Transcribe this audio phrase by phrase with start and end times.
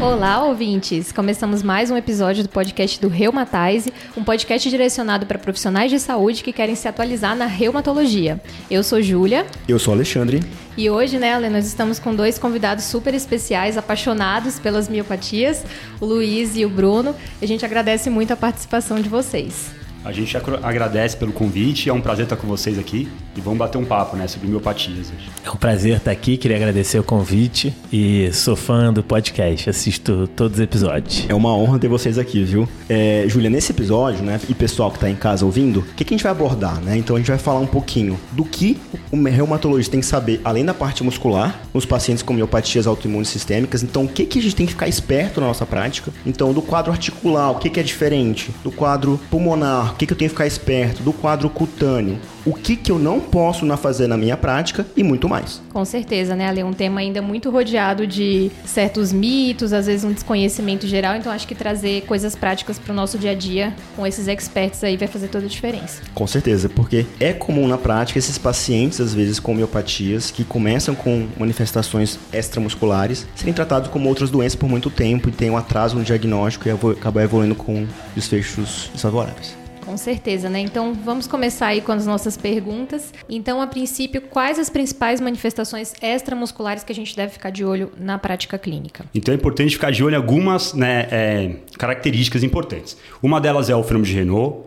[0.00, 1.12] Olá, ouvintes!
[1.12, 6.42] Começamos mais um episódio do podcast do Reumatise, um podcast direcionado para profissionais de saúde
[6.42, 8.40] que querem se atualizar na reumatologia.
[8.70, 9.44] Eu sou Júlia.
[9.68, 10.40] Eu sou Alexandre.
[10.74, 15.66] E hoje, né, Ale, nós estamos com dois convidados super especiais, apaixonados pelas miopatias,
[16.00, 17.14] o Luiz e o Bruno.
[17.42, 19.79] A gente agradece muito a participação de vocês.
[20.02, 23.06] A gente agradece pelo convite, é um prazer estar com vocês aqui
[23.36, 25.12] e vamos bater um papo né, sobre miopatias.
[25.44, 30.26] É um prazer estar aqui, queria agradecer o convite e sou fã do podcast, assisto
[30.34, 31.26] todos os episódios.
[31.28, 32.66] É uma honra ter vocês aqui, viu?
[32.88, 36.14] É, Júlia, nesse episódio, né, e pessoal que está em casa ouvindo, o que, que,
[36.14, 36.96] a gente vai abordar, né?
[36.96, 38.78] Então a gente vai falar um pouquinho do que
[39.12, 43.82] o reumatologista tem que saber, além da parte muscular, nos pacientes com miopatias autoimunes sistêmicas.
[43.82, 46.10] Então o que, que a gente tem que ficar esperto na nossa prática?
[46.24, 48.50] Então do quadro articular, o que, que é diferente?
[48.64, 52.54] Do quadro pulmonar, o que, que eu tenho que ficar esperto, do quadro cutâneo, o
[52.54, 55.60] que, que eu não posso na fazer na minha prática e muito mais.
[55.72, 56.62] Com certeza, né, Ali?
[56.62, 61.46] Um tema ainda muito rodeado de certos mitos, às vezes um desconhecimento geral, então acho
[61.46, 65.08] que trazer coisas práticas para o nosso dia a dia com esses experts aí vai
[65.08, 66.02] fazer toda a diferença.
[66.14, 70.94] Com certeza, porque é comum na prática esses pacientes, às vezes com miopatias, que começam
[70.94, 75.96] com manifestações extramusculares, serem tratados como outras doenças por muito tempo e tem um atraso
[75.96, 79.59] no diagnóstico e acabar evoluindo com desfechos desfavoráveis.
[79.90, 80.60] Com certeza, né?
[80.60, 83.12] Então vamos começar aí com as nossas perguntas.
[83.28, 87.90] Então, a princípio, quais as principais manifestações extramusculares que a gente deve ficar de olho
[87.98, 89.04] na prática clínica?
[89.12, 92.96] Então é importante ficar de olho em algumas né, é, características importantes.
[93.20, 94.60] Uma delas é o fenômeno de Renault,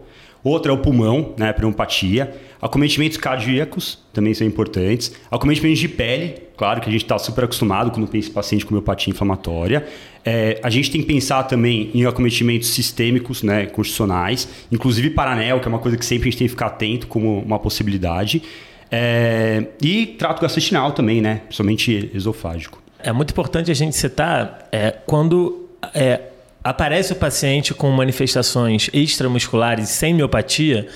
[0.43, 2.35] outra é o pulmão, né, pneumopatia.
[2.63, 5.11] Acometimentos cardíacos também são importantes.
[5.29, 8.73] Acometimentos de pele, claro que a gente está super acostumado quando pensa em paciente com
[8.73, 9.85] miopatia inflamatória.
[10.23, 15.67] É, a gente tem que pensar também em acometimentos sistêmicos, né, constitucionais, inclusive paranel, que
[15.67, 18.41] é uma coisa que sempre a gente tem que ficar atento como uma possibilidade.
[18.89, 22.81] É, e trato gastrointestinal também, né, principalmente esofágico.
[22.97, 26.21] É muito importante a gente citar é, quando é,
[26.63, 30.87] aparece o paciente com manifestações extramusculares sem miopatia,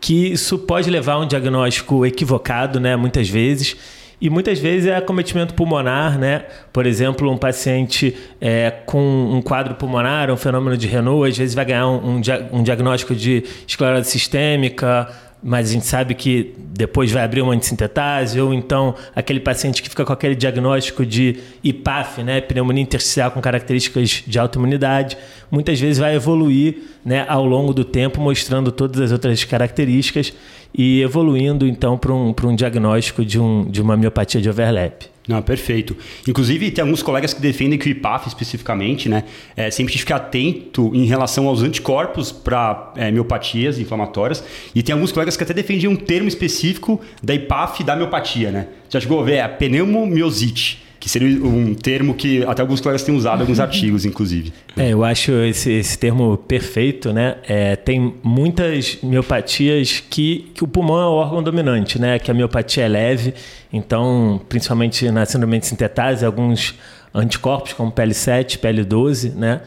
[0.00, 3.76] que isso pode levar a um diagnóstico equivocado, né, muitas vezes.
[4.20, 6.44] E muitas vezes é acometimento pulmonar, né?
[6.72, 11.54] Por exemplo, um paciente é, com um quadro pulmonar, um fenômeno de Renault, às vezes
[11.54, 12.20] vai ganhar um, um,
[12.52, 15.08] um diagnóstico de esclerose sistêmica,
[15.42, 19.88] mas a gente sabe que depois vai abrir uma antissintetase, ou então aquele paciente que
[19.88, 25.16] fica com aquele diagnóstico de IPAF, né, pneumonia intersticial com características de autoimunidade,
[25.50, 30.32] muitas vezes vai evoluir né, ao longo do tempo, mostrando todas as outras características
[30.74, 35.17] e evoluindo então para um, um diagnóstico de, um, de uma miopatia de overlap.
[35.28, 35.94] Não, perfeito.
[36.26, 39.24] Inclusive, tem alguns colegas que defendem que o IPAF especificamente, né,
[39.54, 44.42] é, sempre ficar atento em relação aos anticorpos para é, miopatias inflamatórias.
[44.74, 48.68] E tem alguns colegas que até defendem um termo específico da IPAF da miopatia, né?
[48.88, 49.34] Já chegou a ver?
[49.34, 53.60] É a pneumomiosite que seria um termo que até alguns colegas têm usado em alguns
[53.60, 54.52] artigos, inclusive.
[54.76, 57.36] É, eu acho esse, esse termo perfeito, né?
[57.46, 62.18] É, tem muitas miopatias que, que o pulmão é o órgão dominante, né?
[62.18, 63.34] Que a miopatia é leve,
[63.72, 66.74] então, principalmente na síndrome de sintetase, alguns
[67.14, 69.60] anticorpos como PL7, PL12, né?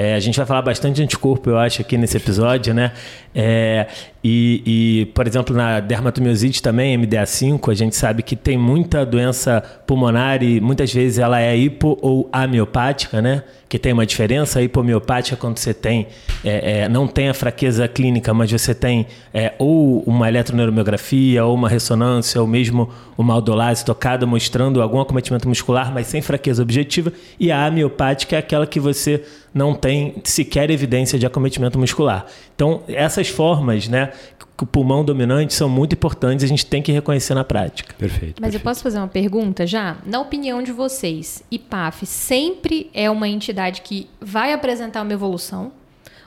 [0.00, 2.92] É, a gente vai falar bastante de anticorpo, eu acho, aqui nesse episódio, né?
[3.34, 3.88] É,
[4.22, 9.60] e, e, por exemplo, na dermatomiosite também, MDA5, a gente sabe que tem muita doença
[9.86, 13.42] pulmonar e muitas vezes ela é hipo ou amiopática, né?
[13.68, 14.60] Que tem uma diferença.
[14.60, 16.06] A hipomiopática é quando você tem,
[16.44, 21.54] é, é, não tem a fraqueza clínica, mas você tem é, ou uma eletroneuromiografia, ou
[21.54, 27.12] uma ressonância, ou mesmo uma aldolase tocada mostrando algum acometimento muscular, mas sem fraqueza objetiva.
[27.38, 29.22] E a amiopática é aquela que você
[29.58, 32.26] não tem sequer evidência de acometimento muscular.
[32.54, 34.12] Então, essas formas, né,
[34.56, 37.94] que o pulmão dominante são muito importantes, a gente tem que reconhecer na prática.
[37.98, 38.40] Perfeito.
[38.40, 38.54] Mas perfeito.
[38.54, 39.96] eu posso fazer uma pergunta já?
[40.06, 45.72] Na opinião de vocês, IPAF sempre é uma entidade que vai apresentar uma evolução?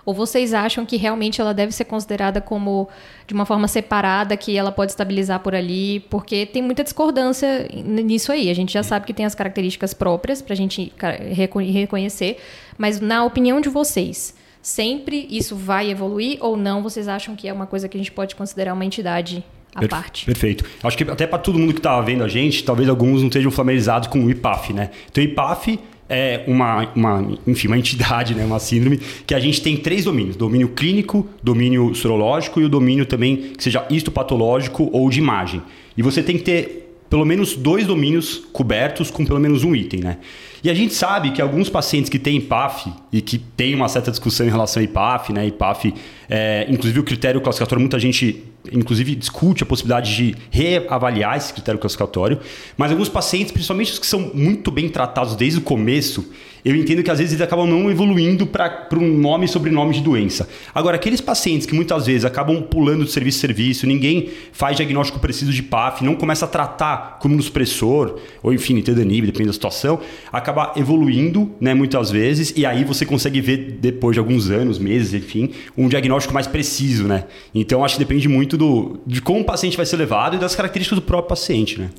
[0.06, 2.90] Ou vocês acham que realmente ela deve ser considerada como
[3.28, 6.00] de uma forma separada, que ela pode estabilizar por ali?
[6.10, 8.50] Porque tem muita discordância nisso aí.
[8.50, 10.92] A gente já sabe que tem as características próprias para a gente
[11.74, 12.38] reconhecer,
[12.78, 16.82] mas na opinião de vocês, sempre isso vai evoluir ou não?
[16.82, 19.44] Vocês acham que é uma coisa que a gente pode considerar uma entidade
[19.74, 20.26] à parte?
[20.26, 20.66] Perfeito.
[20.84, 23.52] Acho que até para todo mundo que está vendo a gente, talvez alguns não estejam
[23.52, 24.90] familiarizados com o IPAF, né?
[25.09, 25.80] Então, o IPAF
[26.11, 30.35] é uma, uma, enfim, uma entidade, né, uma síndrome, que a gente tem três domínios:
[30.35, 35.61] domínio clínico, domínio sorológico e o domínio também que seja histopatológico ou de imagem.
[35.96, 40.02] E você tem que ter pelo menos dois domínios cobertos com pelo menos um item,
[40.02, 40.17] né?
[40.63, 44.11] E a gente sabe que alguns pacientes que têm IPAF e que tem uma certa
[44.11, 45.47] discussão em relação a IPAF, né?
[45.47, 45.93] IPAF,
[46.29, 51.79] é, inclusive o critério classificatório, muita gente inclusive discute a possibilidade de reavaliar esse critério
[51.79, 52.40] classificatório,
[52.78, 56.31] mas alguns pacientes, principalmente os que são muito bem tratados desde o começo,
[56.63, 60.02] eu entendo que às vezes eles acabam não evoluindo para um nome e sobrenome de
[60.02, 60.47] doença.
[60.73, 65.19] Agora, aqueles pacientes que muitas vezes acabam pulando de serviço em serviço, ninguém faz diagnóstico
[65.19, 69.53] preciso de PAF, não começa a tratar como no expressor, ou enfim, nitedanib, depende da
[69.53, 69.99] situação,
[70.31, 75.13] acaba evoluindo, né, muitas vezes, e aí você consegue ver depois de alguns anos, meses,
[75.13, 77.25] enfim, um diagnóstico mais preciso, né?
[77.53, 80.55] Então, acho que depende muito do, de como o paciente vai ser levado e das
[80.55, 81.90] características do próprio paciente, né?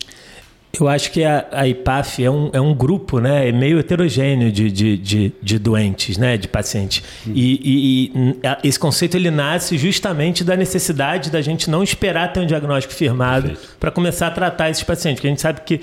[0.78, 4.50] Eu acho que a, a IPAF é um, é um grupo né, é meio heterogêneo
[4.50, 7.02] de, de, de, de doentes, né, de pacientes.
[7.26, 7.32] Hum.
[7.34, 12.40] E, e, e, esse conceito ele nasce justamente da necessidade da gente não esperar ter
[12.40, 15.16] um diagnóstico firmado para começar a tratar esses pacientes.
[15.20, 15.82] Porque a gente sabe que,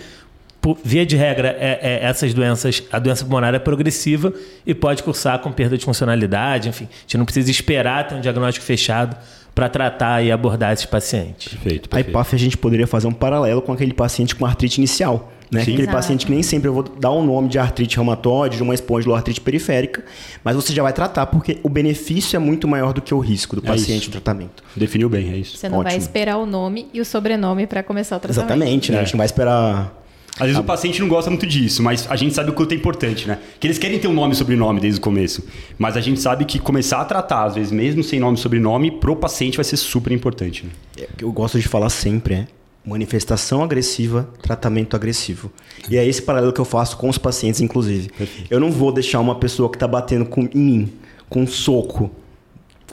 [0.59, 4.33] por, via de regra, é, é, essas doenças, a doença pulmonar é progressiva
[4.65, 6.67] e pode cursar com perda de funcionalidade.
[6.67, 9.15] Enfim, a gente não precisa esperar ter um diagnóstico fechado
[9.59, 11.49] para tratar e abordar esses pacientes.
[11.49, 12.07] Perfeito, perfeito.
[12.07, 15.33] A IPAF a gente poderia fazer um paralelo com aquele paciente com artrite inicial.
[15.51, 15.63] Né?
[15.63, 15.97] Aquele Exato.
[15.97, 18.73] paciente que nem sempre eu vou dar o um nome de artrite reumatoide, de uma
[18.73, 20.05] espondiloartrite periférica,
[20.45, 23.57] mas você já vai tratar porque o benefício é muito maior do que o risco
[23.57, 24.63] do é paciente no tratamento.
[24.77, 25.57] Definiu bem, é isso.
[25.57, 25.89] Você não Ótimo.
[25.89, 28.53] vai esperar o nome e o sobrenome para começar o tratamento.
[28.53, 28.99] Exatamente, né?
[28.99, 29.01] É.
[29.01, 29.93] A gente não vai esperar
[30.39, 32.71] às vezes ah, o paciente não gosta muito disso, mas a gente sabe o quanto
[32.71, 33.39] é importante, né?
[33.59, 35.43] Que eles querem ter um nome e sobrenome desde o começo.
[35.77, 38.89] Mas a gente sabe que começar a tratar, às vezes, mesmo sem nome e sobrenome,
[38.89, 40.65] pro paciente vai ser super importante.
[40.65, 40.71] Né?
[40.97, 42.47] É, o que eu gosto de falar sempre é
[42.85, 45.51] manifestação agressiva, tratamento agressivo.
[45.89, 48.09] E é esse paralelo que eu faço com os pacientes, inclusive.
[48.09, 48.47] Perfeito.
[48.49, 50.93] Eu não vou deixar uma pessoa que está batendo com, em mim
[51.29, 52.09] com um soco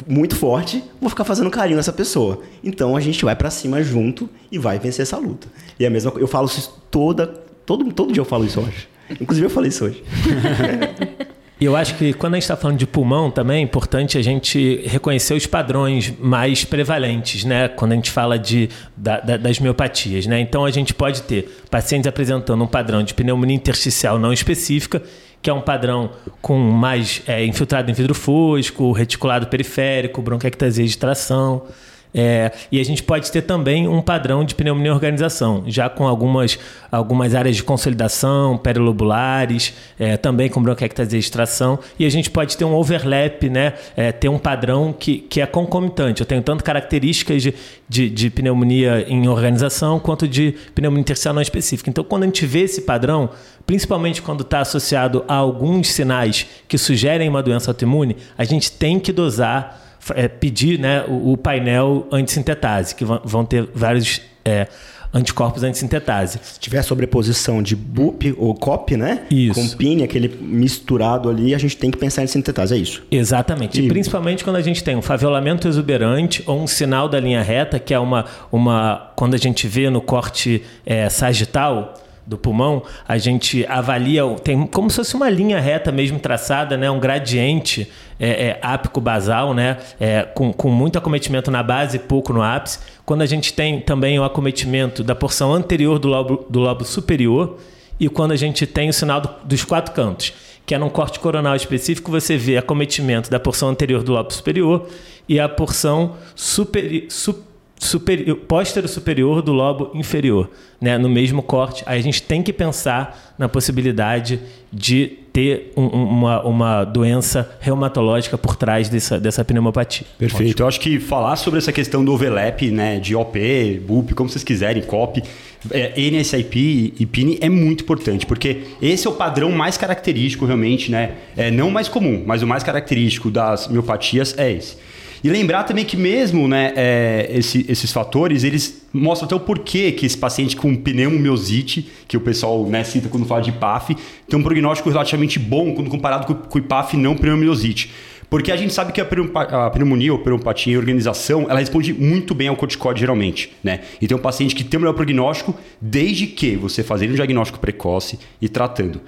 [0.07, 2.43] muito forte, vou ficar fazendo carinho nessa pessoa.
[2.63, 5.49] Então a gente vai para cima junto e vai vencer essa luta.
[5.79, 8.89] E é a mesma eu falo isso toda todo todo dia eu falo isso hoje.
[9.21, 10.03] Inclusive eu falei isso hoje.
[11.59, 14.23] E eu acho que quando a gente está falando de pulmão também é importante a
[14.23, 17.67] gente reconhecer os padrões mais prevalentes, né?
[17.67, 20.39] Quando a gente fala de, da, da, das miopatias, né?
[20.39, 25.03] Então a gente pode ter pacientes apresentando um padrão de pneumonia intersticial não específica
[25.47, 26.11] que é um padrão
[26.43, 31.69] com mais é, infiltrado em vidro fosco, reticulado periférico, bronquiectasia de tração.
[32.19, 36.59] É, e a gente pode ter também um padrão de pneumonia organização, já com algumas,
[36.91, 41.79] algumas áreas de consolidação, perilobulares, é, também com bronquiectasia de extração.
[41.99, 43.75] E a gente pode ter um overlap, né?
[43.95, 46.23] É, ter um padrão que, que é concomitante.
[46.23, 47.55] Eu tenho tanto características de,
[47.87, 51.91] de, de pneumonia em organização quanto de pneumonia intersticial não específica.
[51.91, 53.29] Então, quando a gente vê esse padrão,
[53.67, 58.99] principalmente quando está associado a alguns sinais que sugerem uma doença autoimune, a gente tem
[58.99, 64.67] que dosar é, pedir né, o, o, painel antissintetase, que vão, ter vários é,
[65.13, 66.39] anticorpos antissintetase.
[66.43, 69.23] Se tiver sobreposição de BUP ou COP, né?
[69.31, 69.55] Isso.
[69.55, 73.03] Com PIN, aquele misturado ali, a gente tem que pensar em sintetase, é isso?
[73.11, 73.81] Exatamente.
[73.81, 77.43] E, e principalmente quando a gente tem um favelamento exuberante ou um sinal da linha
[77.43, 78.27] reta, que é uma.
[78.53, 81.95] uma quando a gente vê no corte é, sagital
[82.27, 86.91] do pulmão, a gente avalia, tem como se fosse uma linha reta mesmo traçada, né?
[86.91, 89.77] um gradiente é, é, ápico basal, né?
[90.01, 92.79] É, com, com muito acometimento na base e pouco no ápice.
[93.05, 97.59] Quando a gente tem também o acometimento da porção anterior do lobo, do lobo superior
[98.01, 100.33] e quando a gente tem o sinal do, dos quatro cantos,
[100.65, 104.89] que é num corte coronal específico, você vê acometimento da porção anterior do lobo superior
[105.29, 107.05] e a porção superior.
[107.09, 107.47] Super,
[107.79, 110.51] superior, póstero superior do lobo inferior,
[110.81, 110.97] né?
[110.99, 111.83] no mesmo corte.
[111.87, 114.41] Aí a gente tem que pensar na possibilidade
[114.73, 120.07] de ter um, uma, uma doença reumatológica por trás dessa, dessa pneumopatia.
[120.19, 120.51] Perfeito.
[120.51, 120.65] Ótimo.
[120.65, 124.43] Eu acho que falar sobre essa questão do overlap, né, de OP, BUP, como vocês
[124.43, 125.23] quiserem, COP,
[125.71, 130.91] é, NSIP e PIN é muito importante, porque esse é o padrão mais característico realmente,
[130.91, 131.17] né?
[131.37, 134.77] É, não o mais comum, mas o mais característico das miopatias é esse.
[135.23, 139.93] E lembrar também que mesmo né, é, esse, esses fatores, eles mostram até o porquê
[139.93, 143.97] que esse paciente com pneumomiosite, que o pessoal né, cita quando fala de IPAF,
[144.29, 147.91] tem um prognóstico relativamente bom quando comparado com, com o IPAF não pneumomiosite.
[148.29, 152.49] Porque a gente sabe que a pneumonia ou pneumopatia em organização, ela responde muito bem
[152.49, 153.83] ao corticóide geralmente, né?
[154.03, 158.19] Então, um paciente que tem o melhor prognóstico, desde que você fazer um diagnóstico precoce
[158.43, 159.01] e tratando.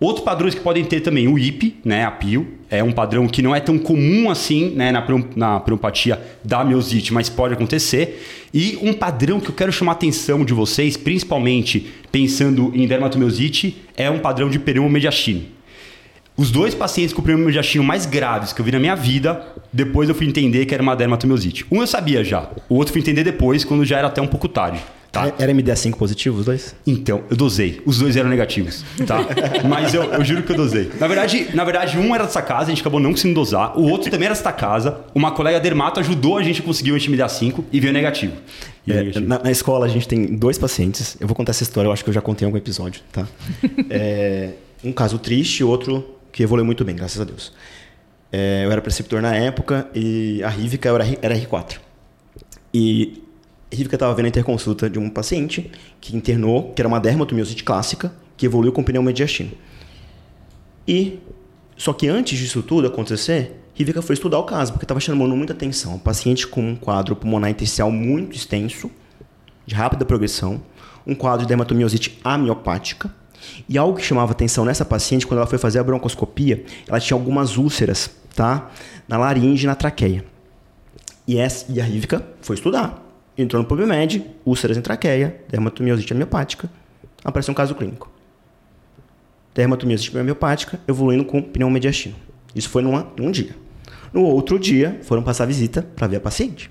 [0.00, 3.42] Outros padrões que podem ter também o IP, né, a PIO, é um padrão que
[3.42, 5.04] não é tão comum assim né, na,
[5.36, 5.62] na
[6.42, 8.48] da miosite, mas pode acontecer.
[8.54, 13.76] E um padrão que eu quero chamar a atenção de vocês, principalmente pensando em dermatomiosite,
[13.94, 15.42] é um padrão de pneumomediastino.
[16.34, 20.14] Os dois pacientes com pneumomediastino mais graves que eu vi na minha vida, depois eu
[20.14, 21.66] fui entender que era uma dermatomiosite.
[21.70, 24.48] Um eu sabia já, o outro fui entender depois, quando já era até um pouco
[24.48, 24.80] tarde.
[25.12, 25.32] Tá?
[25.40, 26.74] Era MDA5 positivo, os dois?
[26.86, 27.82] Então, eu dosei.
[27.84, 29.18] Os dois eram negativos, tá?
[29.68, 30.88] Mas eu, eu juro que eu dosei.
[31.00, 33.76] Na verdade, na verdade, um era dessa casa, a gente acabou não conseguindo dosar.
[33.76, 35.00] O outro também era dessa casa.
[35.12, 38.34] Uma colega dermato ajudou a gente a conseguir o anti-MDA5 e veio negativo.
[38.86, 39.26] E É, negativo.
[39.26, 41.16] na, na escola a gente tem dois pacientes.
[41.20, 43.26] Eu vou contar essa história, eu acho que eu já contei em algum episódio, tá?
[43.90, 44.50] É,
[44.84, 47.52] um caso triste, outro que evoluiu muito bem, graças a Deus.
[48.30, 51.78] É, eu era preceptor na época e a Rívica era, era R4.
[52.72, 53.24] E
[53.72, 57.62] a Rívica estava vendo a interconsulta de um paciente que internou, que era uma dermatomiosite
[57.62, 59.52] clássica, que evoluiu com pneumodiastino.
[60.86, 61.20] E,
[61.76, 65.52] só que antes disso tudo acontecer, Rívica foi estudar o caso, porque estava chamando muita
[65.52, 65.94] atenção.
[65.94, 68.90] Um paciente com um quadro pulmonar intersticial muito extenso,
[69.64, 70.60] de rápida progressão,
[71.06, 73.14] um quadro de dermatomiosite amiopática,
[73.68, 77.16] e algo que chamava atenção nessa paciente, quando ela foi fazer a broncoscopia, ela tinha
[77.16, 78.70] algumas úlceras, tá?
[79.08, 80.24] Na laringe e na traqueia.
[81.26, 83.09] E, essa, e a Rívica foi estudar.
[83.40, 86.68] Entrou no PubMed, úlceras em traqueia, dermatomiosite amiopática,
[87.24, 88.10] apareceu um caso clínico.
[89.54, 92.14] Dermatomiosite amiopática evoluindo com pneumomediastino.
[92.54, 93.56] Isso foi numa, num dia.
[94.12, 96.70] No outro dia, foram passar visita para ver a paciente.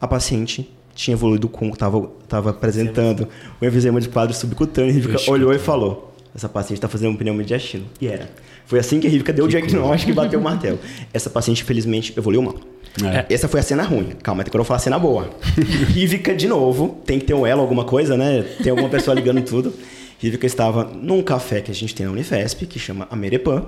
[0.00, 3.28] A paciente tinha evoluído com, estava tava apresentando
[3.60, 7.12] o enfisema de quadro subcutâneo, a Rívica Ixi, olhou e falou, essa paciente está fazendo
[7.12, 7.86] um pneumomediastino.
[8.00, 8.28] E era.
[8.66, 10.80] Foi assim que a Rívica deu o diagnóstico e bateu o martelo.
[11.12, 12.56] Essa paciente, infelizmente, evoluiu mal.
[13.02, 13.32] É.
[13.32, 14.10] Essa foi a cena ruim.
[14.22, 15.30] Calma, agora eu vou falar a cena boa.
[15.92, 18.42] Rívica, de novo, tem que ter um elo, alguma coisa, né?
[18.62, 19.74] Tem alguma pessoa ligando tudo.
[20.18, 23.64] Rívica estava num café que a gente tem na Unifesp, que chama Amerepan.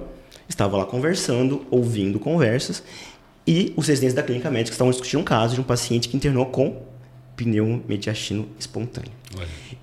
[0.48, 2.82] Estava lá conversando, ouvindo conversas.
[3.46, 6.46] E os residentes da clínica médica estavam discutindo um caso de um paciente que internou
[6.46, 6.82] com
[7.36, 9.10] pneumomediastino espontâneo.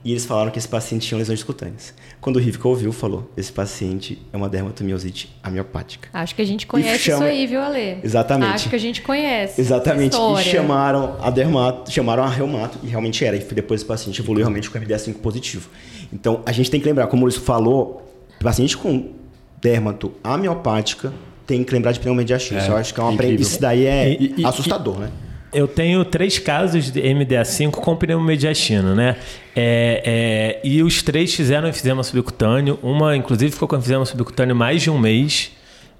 [0.04, 1.94] E eles falaram que esse paciente tinha lesões cutâneas.
[2.20, 6.10] Quando o Rívica ouviu, falou: esse paciente é uma dermatomiosite amiopática.
[6.12, 8.00] Acho que a gente conhece chama- isso aí, viu, Ale?
[8.04, 8.54] Exatamente.
[8.54, 9.62] Acho que a gente conhece.
[9.62, 10.16] Exatamente.
[10.16, 13.36] essa E chamaram a dermato, chamaram a reumato, e realmente era.
[13.38, 15.70] E depois o paciente evoluiu realmente com MDA5 positivo.
[16.12, 18.02] Então, a gente tem que lembrar, como o Luiz falou,
[18.42, 19.12] paciente com
[19.62, 21.14] dermato amiopática
[21.46, 22.58] tem que lembrar de pneumomediastino.
[22.60, 23.40] É, Isso eu acho que é uma incrível.
[23.42, 25.12] Isso daí é E- e- assustador, né?
[25.54, 29.18] Eu tenho três casos de MDA5 com pneumomediastino, né?
[29.56, 32.80] É, é, e os três fizeram enfisema subcutâneo.
[32.82, 35.52] Uma, inclusive, ficou com enfisema subcutâneo mais de um mês.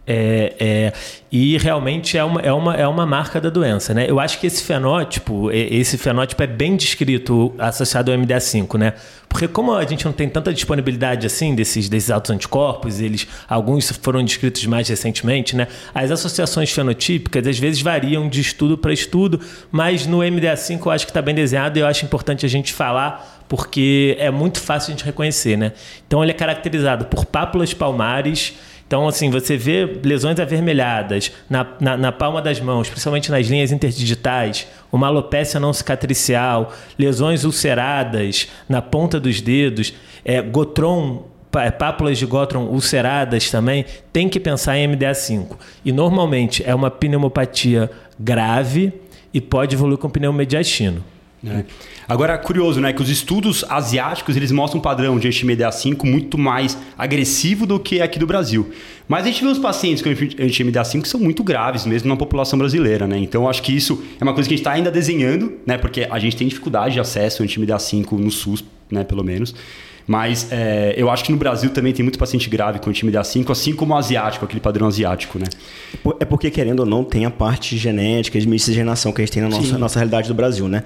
[0.06, 0.94] É, é,
[1.32, 4.06] e realmente é uma, é, uma, é uma marca da doença, né?
[4.08, 8.94] Eu acho que esse fenótipo, esse fenótipo é bem descrito associado ao MDA5, né?
[9.30, 13.90] Porque como a gente não tem tanta disponibilidade assim desses, desses altos anticorpos, eles alguns
[13.92, 15.68] foram descritos mais recentemente, né?
[15.96, 19.40] As associações fenotípicas às vezes variam de estudo para estudo,
[19.72, 22.74] mas no MDA5 eu acho que está bem desenhado e eu acho importante a gente
[22.74, 25.72] falar porque é muito fácil a gente reconhecer, né?
[26.06, 28.54] Então ele é caracterizado por pápulas palmares,
[28.86, 33.72] então, assim, você vê lesões avermelhadas na, na, na palma das mãos, principalmente nas linhas
[33.72, 42.18] interdigitais, uma alopécia não cicatricial, lesões ulceradas na ponta dos dedos, é, gotron, pá- pápulas
[42.18, 45.58] de gotron ulceradas também, tem que pensar em MDA5.
[45.84, 48.94] E normalmente é uma pneumopatia grave
[49.34, 51.04] e pode evoluir com pneumomediastino.
[51.46, 51.66] É.
[52.08, 52.94] Agora, curioso, né?
[52.94, 58.02] Que os estudos asiáticos eles mostram um padrão de anti-MDA5 muito mais agressivo do que
[58.02, 58.72] aqui do Brasil.
[59.08, 62.58] Mas a gente vê os pacientes com anti-MDA5 que são muito graves, mesmo na população
[62.58, 63.18] brasileira, né?
[63.18, 65.78] Então, acho que isso é uma coisa que a gente está ainda desenhando, né?
[65.78, 69.04] Porque a gente tem dificuldade de acesso ao anti-MDA5 no SUS, né?
[69.04, 69.54] Pelo menos.
[70.06, 73.74] Mas é, eu acho que no Brasil também tem muito paciente grave com anti-MDA5, assim
[73.74, 75.46] como o asiático, aquele padrão asiático, né?
[76.20, 79.44] É porque, querendo ou não, tem a parte genética de miscigenação que a gente tem
[79.44, 80.84] na nossa, nossa realidade do Brasil, né?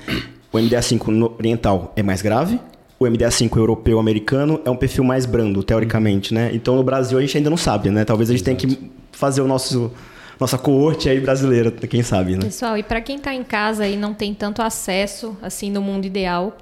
[0.57, 2.59] O MDA5 no- oriental é mais grave,
[2.99, 6.49] o MDA5 europeu americano é um perfil mais brando, teoricamente, né?
[6.53, 8.03] Então, no Brasil, a gente ainda não sabe, né?
[8.03, 9.91] Talvez a gente tenha que fazer o nosso...
[10.39, 12.41] Nossa coorte aí brasileira, quem sabe, né?
[12.43, 16.05] Pessoal, e para quem está em casa e não tem tanto acesso, assim, no mundo
[16.05, 16.55] ideal,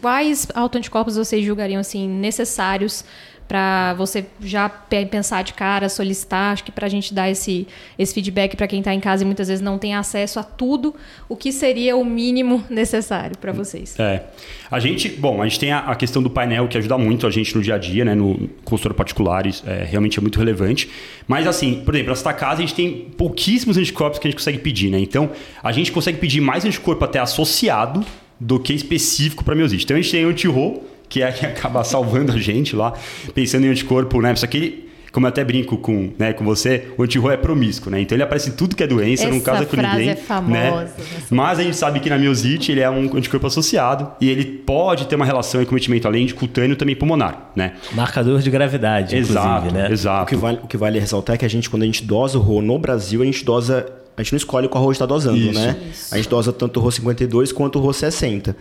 [0.00, 3.04] quais autoanticorpos vocês julgariam, assim, necessários
[3.48, 6.52] para você já pe- pensar de cara, solicitar?
[6.52, 7.66] Acho que para a gente dar esse,
[7.98, 10.94] esse feedback para quem está em casa e muitas vezes não tem acesso a tudo,
[11.28, 13.98] o que seria o mínimo necessário para vocês?
[13.98, 14.24] É.
[14.70, 17.30] A gente, bom, a gente tem a, a questão do painel que ajuda muito a
[17.30, 18.14] gente no dia a dia, né?
[18.14, 20.90] No consultório particulares, é, realmente é muito relevante.
[21.28, 24.58] Mas assim, por exemplo, esta casa a gente tem pouquíssimos anticorpos que a gente consegue
[24.58, 24.98] pedir, né?
[24.98, 25.30] Então,
[25.62, 28.04] a gente consegue pedir mais anticorpo até associado
[28.40, 29.84] do que específico para miosite.
[29.84, 32.92] Então, a gente tem anti-RO, que é que acaba salvando a gente lá,
[33.34, 34.34] pensando em anticorpo, né?
[34.36, 37.90] Só que ele, como eu até brinco com, né, com você, o anti-RO é promíscuo,
[37.90, 38.00] né?
[38.02, 40.10] Então ele aparece em tudo que é doença, não Essa casa com frase ninguém.
[40.10, 40.88] é famosa, Né?
[40.98, 44.44] essa Mas a gente sabe que na miosite ele é um anticorpo associado e ele
[44.44, 47.72] pode ter uma relação com cometimento além de cutâneo também pulmonar, né?
[47.92, 49.88] Marcador de gravidade, exato, inclusive, né?
[49.88, 50.26] O exato.
[50.26, 52.42] que, vale, o que vale ressaltar é que a gente, quando a gente dosa o
[52.42, 53.86] RO no Brasil, a gente dosa.
[54.18, 55.52] A gente não escolhe qual RO está dosando, Isso.
[55.60, 55.76] né?
[56.10, 58.56] A gente dosa tanto o RO 52 quanto o RO 60.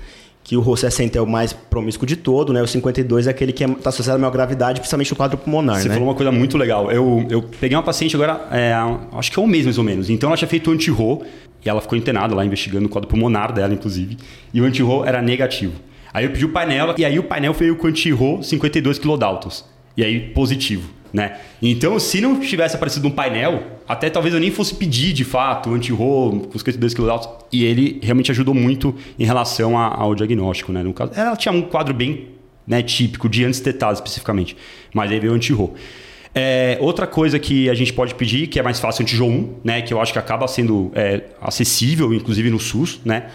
[0.46, 2.62] Que o RO60 é o mais promíscuo de todo, né?
[2.62, 5.88] O 52 é aquele que está associado à maior gravidade, principalmente no quadro pulmonar, Você
[5.90, 5.96] né?
[5.96, 6.92] falou uma coisa muito legal.
[6.92, 8.72] Eu, eu peguei uma paciente agora, é,
[9.14, 10.08] acho que é um mês mais ou menos.
[10.08, 11.24] Então ela tinha feito o anti-RO
[11.66, 14.18] e ela ficou internada lá investigando o quadro pulmonar dela, inclusive.
[14.54, 15.74] E o anti-RO era negativo.
[16.14, 19.66] Aí eu pedi o painel e aí o painel veio com anti-RO 52 kilodaltons.
[19.98, 21.38] E aí positivo, né?
[21.62, 25.70] Então se não tivesse aparecido um painel, até talvez eu nem fosse pedir de fato
[25.70, 27.46] o anti-RO com 52 kilodaltons.
[27.54, 30.84] E ele realmente ajudou muito em relação a, ao diagnóstico, né?
[30.84, 32.28] No caso, ela tinha um quadro bem
[32.68, 34.58] né, típico de antistetase especificamente.
[34.94, 35.74] Mas aí veio o anti-RO.
[36.38, 39.82] É, outra coisa que a gente pode pedir, que é mais fácil, anti 1, né,
[39.82, 43.28] que eu acho que acaba sendo é, acessível, inclusive no SUS, né?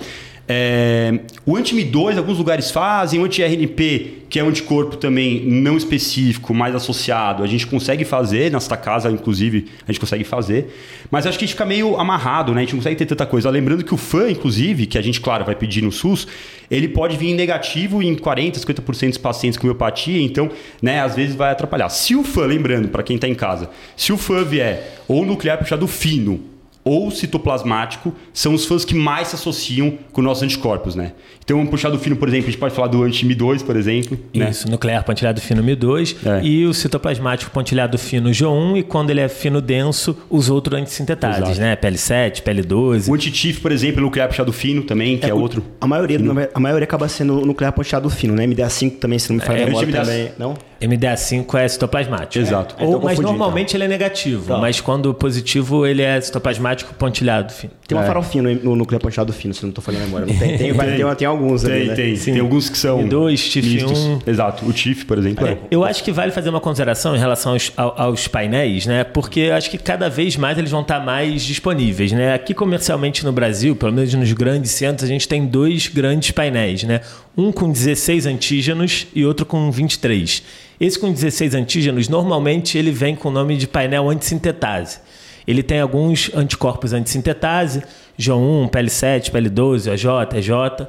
[0.52, 6.52] É, o anti-Mi2, alguns lugares fazem, o anti-RNP, que é um anticorpo também não específico,
[6.52, 10.76] mais associado, a gente consegue fazer, nesta casa, inclusive, a gente consegue fazer,
[11.08, 12.62] mas acho que a gente fica meio amarrado, né?
[12.62, 13.48] A gente não consegue ter tanta coisa.
[13.48, 16.26] Lembrando que o FAN, inclusive, que a gente, claro, vai pedir no SUS,
[16.68, 20.50] ele pode vir negativo em 40%, 50% dos pacientes com miopatia, então,
[20.82, 21.88] né, às vezes vai atrapalhar.
[21.90, 25.58] Se o FAN, lembrando, para quem está em casa, se o FAN vier ou nuclear
[25.58, 26.50] puxado fino,
[26.84, 31.12] ou citoplasmático são os fãs que mais se associam com nossos anticorpos, né?
[31.44, 34.18] Então, um puxado fino, por exemplo, a gente pode falar do anti-Mi2, por exemplo.
[34.32, 34.50] Né?
[34.50, 36.44] Isso, nuclear pontilhado fino Mi2 é.
[36.44, 41.58] e o citoplasmático pontilhado fino G1 e quando ele é fino denso, os outros antissintetases,
[41.58, 41.76] né?
[41.76, 43.08] PL7, PL12.
[43.08, 45.64] O anti-TIF, por exemplo, nuclear puxado fino também, que é, é outro.
[45.80, 46.18] A maioria,
[46.54, 48.46] a maioria acaba sendo nuclear pontilhado fino, né?
[48.46, 50.00] MDA5 também, se não me falha é, memória, MDA...
[50.02, 50.54] também, não?
[50.80, 52.42] MDA5 é citoplasmático.
[52.42, 52.74] Exato.
[52.80, 53.78] Ou, então, mas normalmente então.
[53.78, 54.58] ele é negativo, tá.
[54.58, 57.72] mas quando positivo ele é citoplasmático pontilhado fino.
[57.86, 58.06] Tem uma é.
[58.06, 60.26] farofinha no, no núcleo pontilhado fino, se não estou falando memória.
[60.30, 61.94] Não tem, tem, vai, tem, tem, alguns tem, ali, né?
[61.94, 62.32] Tem, Sim.
[62.32, 64.20] tem alguns que são dois, TIF 1.
[64.26, 65.46] Exato, o TIF, por exemplo.
[65.46, 65.58] É.
[65.70, 69.02] Eu acho que vale fazer uma consideração em relação aos, aos, painéis, né?
[69.04, 72.32] Porque acho que cada vez mais eles vão estar mais disponíveis, né?
[72.32, 76.84] Aqui comercialmente no Brasil, pelo menos nos grandes centros, a gente tem dois grandes painéis,
[76.84, 77.00] né?
[77.40, 80.42] Um com 16 antígenos e outro com 23.
[80.78, 84.98] Esse com 16 antígenos, normalmente ele vem com o nome de painel antissintetase.
[85.46, 87.82] Ele tem alguns anticorpos antissintetase,
[88.18, 90.86] J1, PL7, PL12, AJ, EJ,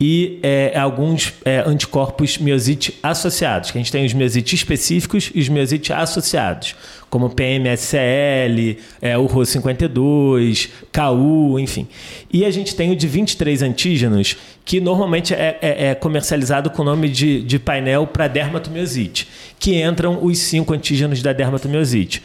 [0.00, 5.40] e é, alguns é, anticorpos miosite associados, que a gente tem os miosites específicos e
[5.40, 6.74] os miosites associados,
[7.10, 11.88] como PMSL, é, o RO52, KU, enfim.
[12.32, 16.82] E a gente tem o de 23 antígenos, que normalmente é, é, é comercializado com
[16.82, 22.22] o nome de, de painel para dermatomiosite, que entram os cinco antígenos da dermatomiosite.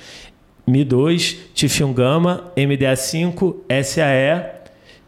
[0.69, 4.55] Mi2, TIF1 gama, MDA5, SAE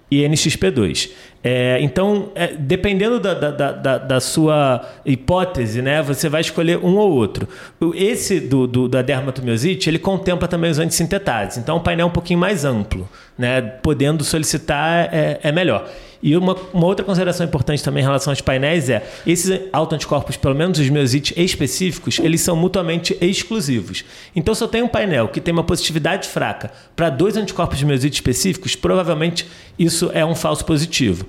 [0.10, 1.10] e NXP2.
[1.44, 6.98] É, então, é, dependendo da, da, da, da, sua hipótese, né, você vai escolher um
[6.98, 7.48] ou outro.
[7.94, 11.58] Esse do, do, da dermatomiosite, ele contempla também os antissintetases.
[11.58, 13.08] Então, o painel é um pouquinho mais amplo.
[13.38, 15.88] Né, podendo solicitar é, é melhor.
[16.28, 20.54] E uma, uma, outra consideração importante também em relação aos painéis é esses autoanticorpos, pelo
[20.54, 24.04] menos os miosites específicos, eles são mutuamente exclusivos.
[24.36, 27.86] Então, se eu tenho um painel que tem uma positividade fraca para dois anticorpos de
[27.86, 29.48] miosite específicos, provavelmente
[29.80, 31.26] isso é um falso positivo.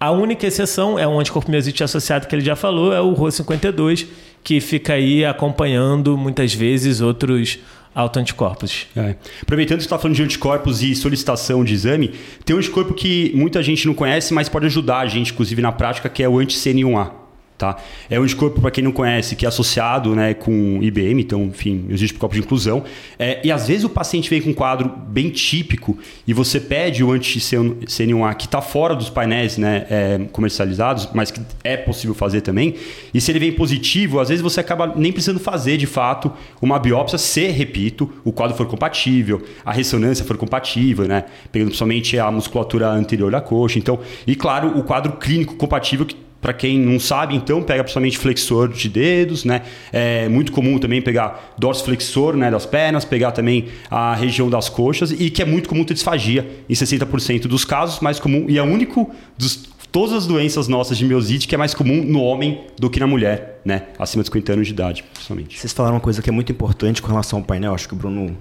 [0.00, 4.08] A única exceção é um anticorpo miosite associado que ele já falou, é o RO52,
[4.42, 7.60] que fica aí acompanhando muitas vezes outros
[7.94, 8.86] autoanticorpos.
[8.96, 9.16] É.
[9.42, 13.32] Aproveitando que você está falando de anticorpos e solicitação de exame, tem um anticorpo que
[13.34, 16.38] muita gente não conhece, mas pode ajudar a gente, inclusive na prática, que é o
[16.38, 17.20] anti-CN1A.
[17.60, 17.76] Tá?
[18.08, 21.84] É um anticorpo, para quem não conhece, que é associado né, com IBM, então, enfim,
[21.90, 22.82] existe por copo de inclusão.
[23.18, 27.04] É, e às vezes o paciente vem com um quadro bem típico e você pede
[27.04, 32.40] o anti-CN1A que está fora dos painéis né, é, comercializados, mas que é possível fazer
[32.40, 32.76] também.
[33.12, 36.78] E se ele vem positivo, às vezes você acaba nem precisando fazer de fato uma
[36.78, 41.24] biópsia se, repito, o quadro for compatível, a ressonância for compatível, né?
[41.52, 43.78] Pegando principalmente a musculatura anterior da coxa.
[43.78, 48.18] Então, e claro, o quadro clínico compatível que para quem não sabe, então, pega principalmente
[48.18, 49.62] flexor de dedos, né?
[49.92, 55.10] É muito comum também pegar dorsiflexor né, das pernas, pegar também a região das coxas
[55.12, 58.62] e que é muito comum ter disfagia em 60% dos casos, mais comum e é
[58.62, 62.60] o único dos todas as doenças nossas de miosite que é mais comum no homem
[62.78, 63.88] do que na mulher, né?
[63.98, 65.58] Acima de 50 anos de idade, principalmente.
[65.58, 67.96] Vocês falaram uma coisa que é muito importante com relação ao painel, acho que o
[67.96, 68.36] Bruno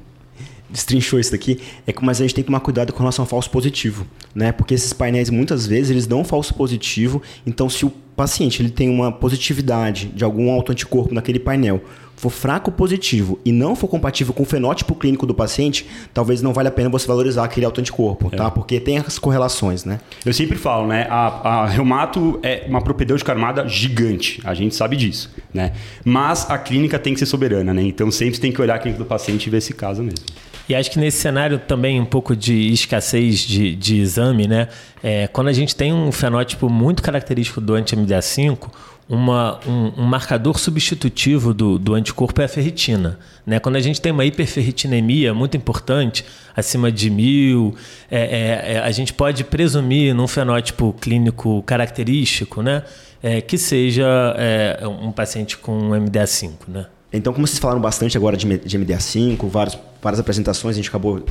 [0.70, 3.28] destrinchou isso daqui, é que mas a gente tem que tomar cuidado com relação ao
[3.28, 4.52] falso positivo, né?
[4.52, 8.90] Porque esses painéis muitas vezes eles dão falso positivo, então se o paciente ele tem
[8.90, 11.82] uma positividade de algum autoanticorpo naquele painel,
[12.20, 16.52] for fraco positivo e não for compatível com o fenótipo clínico do paciente, talvez não
[16.52, 18.36] valha a pena você valorizar aquele autoanticorpo, é.
[18.36, 18.52] tá?
[18.52, 20.02] Porque tem as correlações, né?
[20.26, 21.08] Eu sempre falo, né?
[21.10, 25.72] A, a reumato é uma propedêutica armada gigante, a gente sabe disso, né?
[26.04, 27.84] Mas a clínica tem que ser soberana, né?
[27.84, 30.26] Então sempre tem que olhar a clínica do paciente e ver esse caso mesmo.
[30.70, 34.68] E acho que nesse cenário também um pouco de escassez de, de exame, né?
[35.02, 38.70] É, quando a gente tem um fenótipo muito característico do anti-MDA5,
[39.10, 43.18] uma, um, um, marcador substitutivo do, do, anticorpo é a ferritina.
[43.44, 43.60] Né?
[43.60, 46.24] Quando a gente tem uma hiperferritinemia muito importante,
[46.56, 47.76] acima de mil,
[48.12, 52.84] é, é, é, a gente pode presumir num fenótipo clínico característico né?
[53.24, 54.06] É, que seja
[54.38, 56.52] é, um paciente com MDA5.
[56.68, 56.86] Né?
[57.12, 61.24] Então, como vocês falaram bastante agora de, de MDA5, vários, várias apresentações, a gente acabou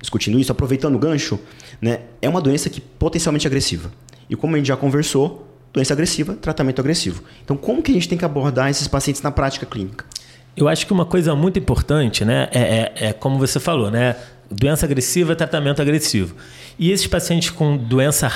[0.00, 1.38] discutindo isso, aproveitando o gancho,
[1.80, 2.00] né?
[2.20, 3.90] é uma doença que potencialmente agressiva.
[4.28, 7.22] E como a gente já conversou, doença agressiva, tratamento agressivo.
[7.44, 10.04] Então, como que a gente tem que abordar esses pacientes na prática clínica?
[10.56, 14.16] Eu acho que uma coisa muito importante, né, é, é, é como você falou, né,
[14.50, 16.34] doença agressiva, tratamento agressivo.
[16.78, 18.30] E esses pacientes com doença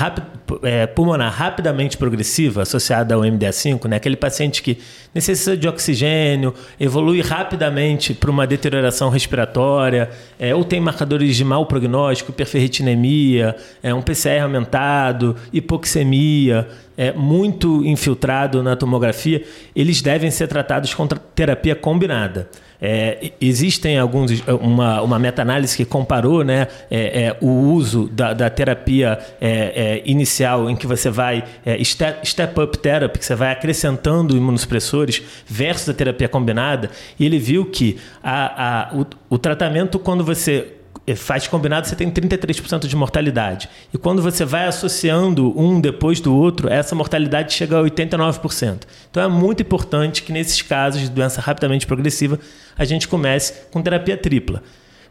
[0.63, 4.79] é, pulmonar rapidamente progressiva, associada ao MDA5, né, aquele paciente que
[5.15, 11.67] necessita de oxigênio, evolui rapidamente para uma deterioração respiratória, é, ou tem marcadores de mau
[11.67, 19.43] prognóstico, hiperferritinemia, é, um PCR aumentado, hipoxemia, é, muito infiltrado na tomografia,
[19.75, 22.49] eles devem ser tratados com terapia combinada.
[22.81, 28.51] É, existem alguns uma, uma meta-análise que comparou né, é, é, o uso da, da
[28.51, 33.35] terapia é, é, inicial em que você vai é, step, step up therapy, que você
[33.35, 39.39] vai acrescentando imunossupressores, versus a terapia combinada, e ele viu que a, a, o, o
[39.39, 40.75] tratamento quando você
[41.15, 43.69] faz combinado, você tem 33% de mortalidade.
[43.93, 48.85] E quando você vai associando um depois do outro, essa mortalidade chega a 89%.
[49.11, 52.41] Então é muito importante que nesses casos de doença rapidamente progressiva,
[52.79, 54.63] a gente comece com terapia tripla.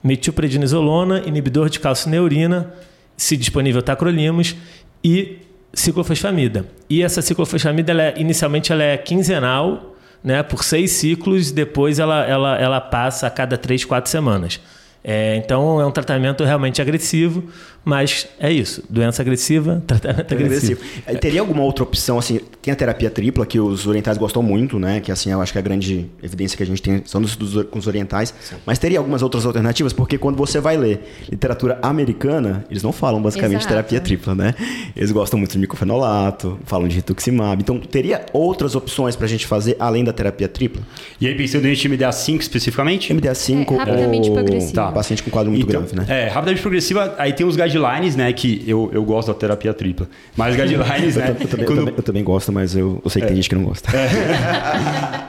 [0.03, 2.73] Metilprednisolona, inibidor de calcineurina,
[3.15, 4.55] se disponível tacrolimus
[5.03, 5.37] e
[5.73, 6.65] ciclofosfamida.
[6.89, 12.25] E essa ciclofosfamida, ela é, inicialmente, ela é quinzenal, né, por seis ciclos, depois ela,
[12.25, 14.59] ela, ela passa a cada três, quatro semanas.
[15.03, 17.43] É, então é um tratamento realmente agressivo,
[17.83, 18.83] mas é isso.
[18.89, 20.81] Doença agressiva, tratamento agressivo.
[20.81, 21.19] agressivo.
[21.19, 25.01] Teria alguma outra opção, assim, tem a terapia tripla, que os orientais gostam muito, né?
[25.01, 27.63] Que assim, eu acho que a grande evidência que a gente tem são dos, dos
[27.65, 28.33] com os orientais.
[28.39, 28.55] Sim.
[28.65, 33.21] Mas teria algumas outras alternativas, porque quando você vai ler literatura americana, eles não falam
[33.21, 33.67] basicamente Exato.
[33.67, 34.55] terapia tripla, né?
[34.95, 37.61] Eles gostam muito de micofenolato, falam de rituximab.
[37.61, 40.81] Então, teria outras opções pra gente fazer além da terapia tripla?
[41.19, 43.13] E aí, pensando em MDA5 especificamente?
[43.13, 44.35] MDA5 é, rapidamente ou...
[44.35, 44.73] progressivo.
[44.73, 44.89] Tá.
[44.89, 46.05] paciente com quadro muito então, grave, né?
[46.07, 48.31] É, rapidamente progressiva, aí tem os guidelines, né?
[48.31, 50.07] Que eu, eu gosto da terapia tripla.
[50.37, 51.35] Mas guidelines, né?
[51.37, 51.77] Eu, eu, também, quando...
[51.79, 53.27] eu, também, eu, também, gosto, mas eu, sei que é.
[53.27, 53.89] tem gente que não gosta.
[53.95, 54.07] É.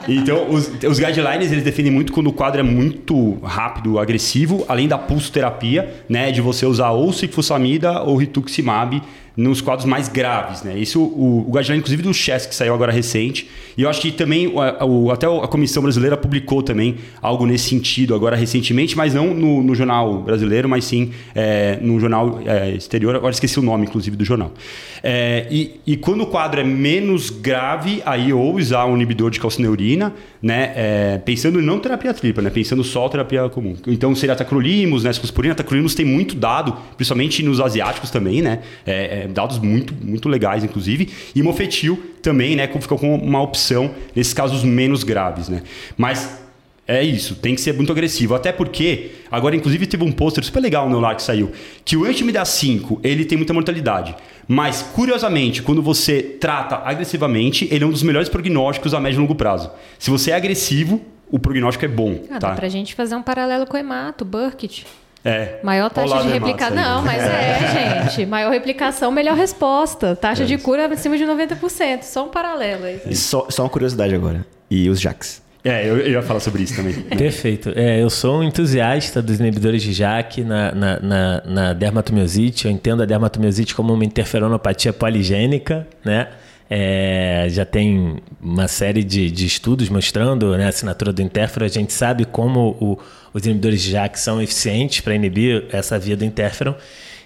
[0.13, 4.87] então, os, os guidelines, eles definem muito quando o quadro é muito rápido, agressivo, além
[4.87, 6.31] da pulsoterapia, né?
[6.31, 9.03] De você usar ou ciclosamida ou rituximab
[9.37, 10.79] nos quadros mais graves, né?
[10.79, 13.49] Isso, o, o inclusive, do Chess, que saiu agora recente.
[13.77, 17.68] E eu acho que também, o, o, até a Comissão Brasileira publicou também algo nesse
[17.68, 22.70] sentido agora recentemente, mas não no, no jornal brasileiro, mas sim é, no jornal é,
[22.70, 23.16] exterior.
[23.16, 24.53] Agora esqueci o nome, inclusive, do jornal.
[25.03, 29.40] É, e, e, quando o quadro é menos grave, aí ou usar um inibidor de
[29.40, 30.73] calcineurina, né?
[30.77, 32.51] É, pensando não terapia tripla, né?
[32.51, 33.77] Pensando só terapia comum.
[33.87, 35.12] Então seria tacrolimus, né?
[35.12, 35.55] Ciclosporina.
[35.55, 38.61] Tacrolimus tem muito dado, principalmente nos asiáticos também, né?
[38.87, 41.09] É, é dados muito, muito legais, inclusive.
[41.35, 45.63] E mofetil também, né, ficou com uma opção nesses casos menos graves, né?
[45.97, 46.43] Mas
[46.87, 48.35] é isso, tem que ser muito agressivo.
[48.35, 51.51] Até porque, agora inclusive teve um pôster super legal no lá que saiu,
[51.85, 54.15] que o anti-MDA5, ele tem muita mortalidade.
[54.47, 59.21] Mas, curiosamente, quando você trata agressivamente, ele é um dos melhores prognósticos a médio e
[59.21, 59.71] longo prazo.
[59.99, 62.21] Se você é agressivo, o prognóstico é bom.
[62.31, 62.51] Ah, tá?
[62.51, 64.85] dá pra gente fazer um paralelo com o hemato, Burkitt.
[65.25, 65.59] É.
[65.63, 66.77] Maior taxa de replicação.
[66.77, 68.27] Não, mas é, gente.
[68.27, 70.15] Maior replicação, melhor resposta.
[70.15, 72.03] Taxa é de cura acima de 90%.
[72.03, 73.17] Só um paralelo aí.
[73.17, 74.47] Só, só uma curiosidade agora.
[74.71, 75.43] E os JAKs?
[75.65, 76.93] É, eu, eu ia falar sobre isso também.
[77.17, 77.73] Perfeito.
[77.75, 82.67] É, eu sou um entusiasta dos inibidores de JAK na, na, na, na dermatomiosite.
[82.67, 86.29] Eu entendo a dermatomiosite como uma interferonopatia poligênica, né?
[86.69, 91.65] É, já tem uma série de, de estudos mostrando né, a assinatura do interferon.
[91.65, 92.99] A gente sabe como o,
[93.35, 96.75] os inibidores de JAK são eficientes para inibir essa via do interferon.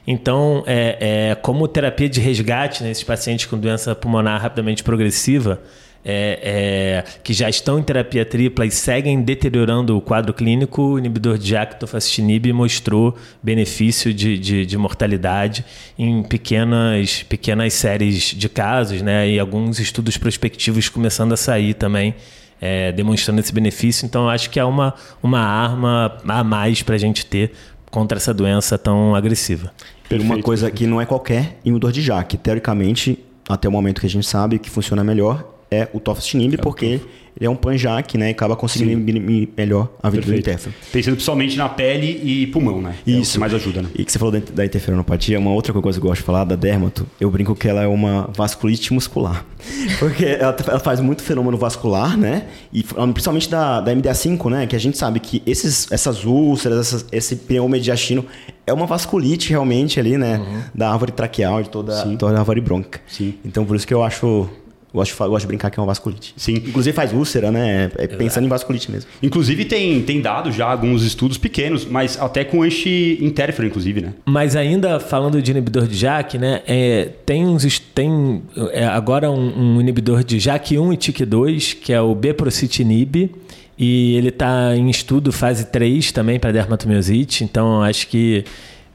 [0.07, 0.97] Então, é,
[1.31, 5.61] é, como terapia de resgate nesses pacientes com doença pulmonar rapidamente progressiva,
[6.03, 10.99] é, é, que já estão em terapia tripla e seguem deteriorando o quadro clínico, o
[10.99, 15.63] inibidor de JAK, tofacitinib, mostrou benefício de, de, de, mortalidade
[15.99, 19.29] em pequenas, pequenas séries de casos, né?
[19.29, 22.15] E alguns estudos prospectivos começando a sair também,
[22.61, 24.07] é, demonstrando esse benefício.
[24.07, 27.53] Então, acho que é uma, uma arma a mais para a gente ter
[27.91, 29.73] contra essa doença tão agressiva.
[30.09, 30.33] Perfeito.
[30.33, 32.37] Uma coisa que não é qualquer inibidor de JAK.
[32.39, 33.19] Teoricamente,
[33.49, 37.01] até o momento que a gente sabe que funciona melhor é o tofacitinib, porque
[37.39, 38.29] ele é um panjaque, né?
[38.29, 40.51] E acaba conseguindo inibir melhor a vida do Perfeito.
[40.51, 40.75] interferon.
[40.93, 42.97] Pensando principalmente na pele e pulmão, né?
[43.07, 43.35] É Isso.
[43.35, 43.89] que mais ajuda, né?
[43.95, 46.45] E que você falou da, da interferonopatia, uma outra coisa que eu gosto de falar
[46.45, 49.45] da dermato, eu brinco que ela é uma vasculite muscular.
[50.01, 52.47] Porque ela, ela faz muito fenômeno vascular, né?
[52.73, 54.67] E principalmente da, da MDA5, né?
[54.67, 58.27] Que a gente sabe que esses, essas úlceras, essas, esse pneu mediastino
[58.67, 60.41] é uma vasculite realmente ali, né?
[60.75, 63.01] Da árvore traqueal, de toda, toda a árvore brônquica.
[63.07, 63.35] Sim.
[63.45, 64.49] Então por isso que eu acho.
[64.93, 66.35] Gosto de, gosto de brincar que é uma vasculite.
[66.37, 66.55] Sim.
[66.55, 67.91] Inclusive faz úlcera, né?
[67.97, 69.11] É pensando em vasculite mesmo.
[69.23, 74.15] Inclusive tem, tem dado já alguns estudos pequenos, mas até com anti-interferon, inclusive, né?
[74.25, 76.63] Mas ainda falando de inibidor de JAK, né?
[76.67, 82.01] é, tem uns tem é, agora um, um inibidor de JAK1 e TIC2, que é
[82.01, 83.31] o beprocitinib,
[83.79, 88.45] e ele está em estudo fase 3 também para dermatomiosite, então acho que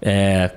[0.02, 0.52] é,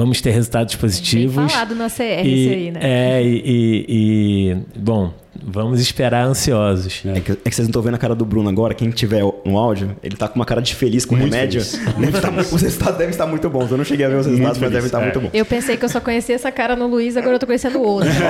[0.00, 1.36] vamos ter resultados positivos.
[1.36, 2.80] Bem falado no ACR e, aí, né?
[2.82, 5.12] É, e, e- e, bom,
[5.44, 7.02] vamos esperar ansiosos.
[7.04, 8.74] É que, é que vocês não estão vendo a cara do Bruno agora.
[8.74, 11.62] Quem tiver no áudio, ele tá com uma cara de feliz com o Muito remédio.
[11.62, 11.96] feliz.
[11.98, 13.70] Deve tá mu- os resultados devem estar muito bons.
[13.70, 15.04] Eu não cheguei a ver os resultados, mas feliz, devem estar é.
[15.04, 15.30] muito bons.
[15.32, 17.82] Eu pensei que eu só conhecia essa cara no Luiz, agora eu tô conhecendo o
[17.82, 18.10] outro.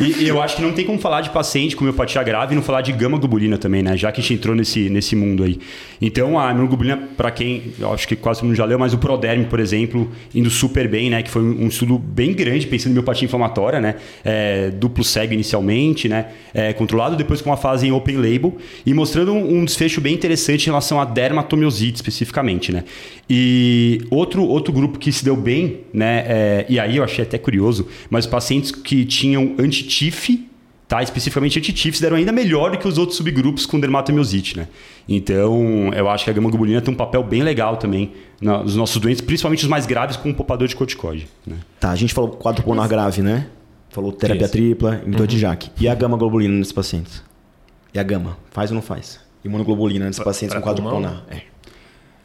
[0.00, 2.56] E, e eu acho que não tem como falar de paciente com homeopatia grave e
[2.56, 3.96] não falar de gama-globulina também, né?
[3.96, 5.58] Já que a gente entrou nesse, nesse mundo aí.
[6.00, 8.98] Então, a imunoglobulina, para quem, eu acho que quase todo mundo já leu, mas o
[8.98, 11.22] Proderm, por exemplo, indo super bem, né?
[11.22, 13.96] Que foi um, estudo bem grande, pensando em homeopatia inflamatória, né?
[14.24, 15.67] É, duplo cego inicialmente,
[16.08, 16.26] né?
[16.54, 20.14] É, controlado, depois com uma fase em open label e mostrando um, um desfecho bem
[20.14, 22.84] interessante em relação à dermatomiosite especificamente, né?
[23.28, 26.24] E outro, outro grupo que se deu bem, né?
[26.28, 30.46] é, e aí eu achei até curioso, mas pacientes que tinham anti-TIF,
[30.86, 31.02] tá?
[31.02, 34.68] Especificamente anti-TIF, se deram ainda melhor do que os outros subgrupos com dermatomiosite, né?
[35.08, 39.20] Então, eu acho que a gama-globulina tem um papel bem legal também nos nossos doentes,
[39.20, 41.56] principalmente os mais graves com o poupador de corticoide, né?
[41.80, 43.46] Tá, a gente falou quadro pulmonar grave, né?
[43.90, 44.52] Falou terapia Isso.
[44.52, 45.70] tripla, inibidor de JAK.
[45.80, 47.22] E a gama-globulina nesses pacientes?
[47.92, 48.36] E a gama?
[48.50, 49.20] Faz ou não faz?
[49.44, 51.24] Imunoglobulina nesses pacientes pra com quadro pulmonar.
[51.30, 51.42] É.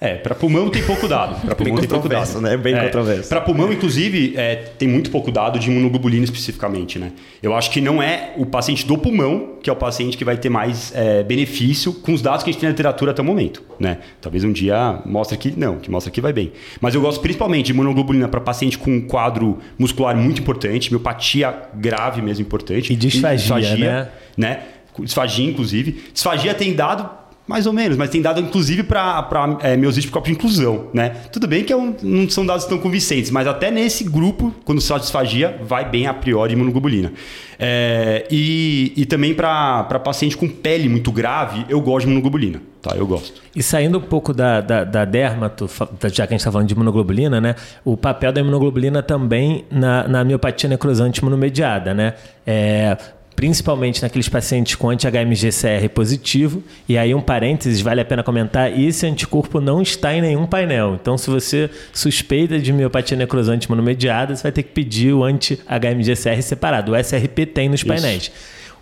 [0.04, 1.40] É, para pulmão tem pouco dado.
[1.48, 2.42] Para pulmão tem pouco dado.
[2.42, 2.58] né?
[2.58, 3.30] Bem controverso.
[3.30, 7.14] Para pulmão, inclusive, é, tem muito pouco dado de imunoglobulina especificamente, né?
[7.42, 10.36] Eu acho que não é o paciente do pulmão que é o paciente que vai
[10.36, 13.26] ter mais é, benefício com os dados que a gente tem na literatura até o
[13.26, 14.00] momento, né?
[14.20, 16.52] Talvez um dia mostre que não, que mostra que vai bem.
[16.82, 21.56] Mas eu gosto principalmente de imunoglobulina para paciente com um quadro muscular muito importante, miopatia
[21.76, 22.92] grave mesmo importante.
[22.92, 24.10] E disfagia, né?
[24.36, 24.60] né?
[25.00, 26.04] Disfagia, inclusive.
[26.14, 30.28] Disfagia tem dado mais ou menos, mas tem dado inclusive para é, miosite por copo
[30.28, 31.10] de inclusão, né?
[31.32, 34.80] Tudo bem que é um- não são dados tão convincentes, mas até nesse grupo, quando
[34.80, 37.12] se disfagia, vai bem a priori imunoglobulina.
[37.60, 42.96] É, e, e também para paciente com pele muito grave, eu gosto de imunoglobulina, tá?
[42.96, 43.42] Eu gosto.
[43.56, 45.70] E saindo um pouco da, da, da dermato,
[46.12, 47.56] já que a gente está falando de imunoglobulina, né?
[47.84, 52.14] O papel da imunoglobulina também na, na miopatia necrosante imunomediada, né?
[52.48, 52.98] É,
[53.44, 56.64] principalmente naqueles pacientes com anti-HMG-CR positivo.
[56.88, 60.98] E aí, um parênteses, vale a pena comentar, esse anticorpo não está em nenhum painel.
[61.02, 66.42] Então, se você suspeita de miopatia necrosante imunomediada, você vai ter que pedir o anti-HMG-CR
[66.42, 66.94] separado.
[66.94, 68.32] O SRP tem nos painéis.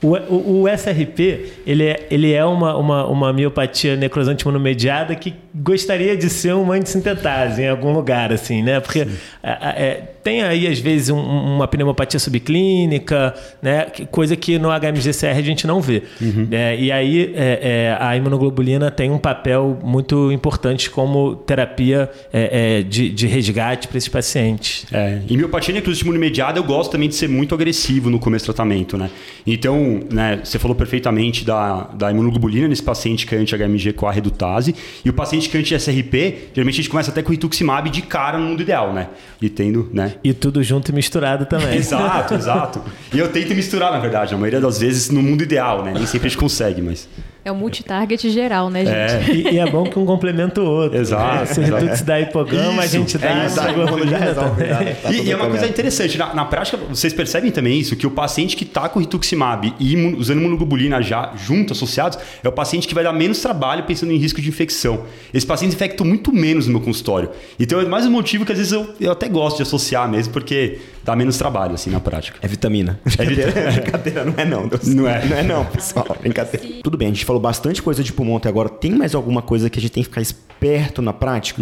[0.04, 5.34] O, o, o SRP, ele é, ele é uma, uma, uma miopatia necrosante imunomediada que
[5.54, 8.80] gostaria de ser uma antissintetase em algum lugar, assim, né?
[8.80, 9.08] Porque
[9.44, 13.86] a- a- é, tem aí, às vezes, um- uma pneumopatia subclínica, né?
[14.12, 16.04] Coisa que no HMG-CR a gente não vê.
[16.52, 22.80] É, e aí, é, é, a imunoglobulina tem um papel muito importante como terapia é,
[22.80, 24.86] é, de, de resgate para esses pacientes.
[24.92, 28.54] É, em miopatia necrosante imunomediada, eu gosto também de ser muito agressivo no começo do
[28.54, 29.10] tratamento, né?
[29.46, 34.12] Então, né, você falou perfeitamente da, da imunoglobulina nesse paciente que é anti-HMG com a
[34.12, 38.02] redutase, e o paciente que é anti-SRP, geralmente a gente começa até com rituximab de
[38.02, 39.08] cara no mundo ideal, né?
[39.42, 40.11] E tendo, né?
[40.24, 41.78] E tudo junto e misturado também.
[41.78, 42.82] Exato, exato.
[43.14, 45.94] E eu tento misturar, na verdade, na maioria das vezes no mundo ideal, né?
[45.94, 47.08] Nem sempre a gente consegue, mas...
[47.44, 49.32] É o multitarget geral, né, gente?
[49.32, 50.96] É, E, e é bom que um complementa o outro.
[51.00, 51.46] Exato, né?
[51.48, 54.50] Se o Redux dá hipogama, a Isso, gente dá é isso, aí, imunoglobulina já resolve,
[54.64, 54.70] também.
[54.70, 54.96] já.
[54.96, 58.06] Tá e, e é uma coisa interessante, na, na prática, vocês percebem também isso, que
[58.06, 62.52] o paciente que está com rituximab e imu- usando imunoglobulina já junto, associados, é o
[62.52, 65.06] paciente que vai dar menos trabalho pensando em risco de infecção.
[65.34, 67.32] Esses pacientes infectam muito menos no meu consultório.
[67.60, 70.32] Então é mais um motivo que às vezes eu, eu até gosto de associar mesmo,
[70.32, 72.40] porque dá menos trabalho, assim, na prática.
[72.42, 73.00] É vitamina.
[73.04, 74.68] Brincadeira, brincadeira, não é não.
[74.68, 74.88] Deus.
[74.88, 75.26] Não é.
[75.26, 76.18] Não é não, pessoal.
[76.20, 76.68] Brincadeira.
[76.84, 78.70] Tudo bem, a gente falou bastante coisa de pulmão até agora.
[78.70, 81.62] Tem mais alguma coisa que a gente tem que ficar esperto na prática?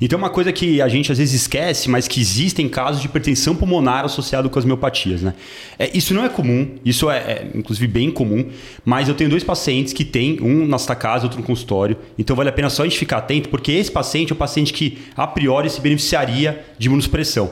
[0.00, 3.54] Então, uma coisa que a gente às vezes esquece, mas que existem casos de hipertensão
[3.54, 5.34] pulmonar associado com as miopatias, né?
[5.78, 8.44] É, isso não é comum, isso é, é, inclusive bem comum,
[8.84, 12.34] mas eu tenho dois pacientes que têm, um na sua casa, outro no consultório, então
[12.34, 14.98] vale a pena só a gente ficar atento, porque esse paciente é o paciente que,
[15.16, 17.50] a priori, se beneficiaria de imunossupressão.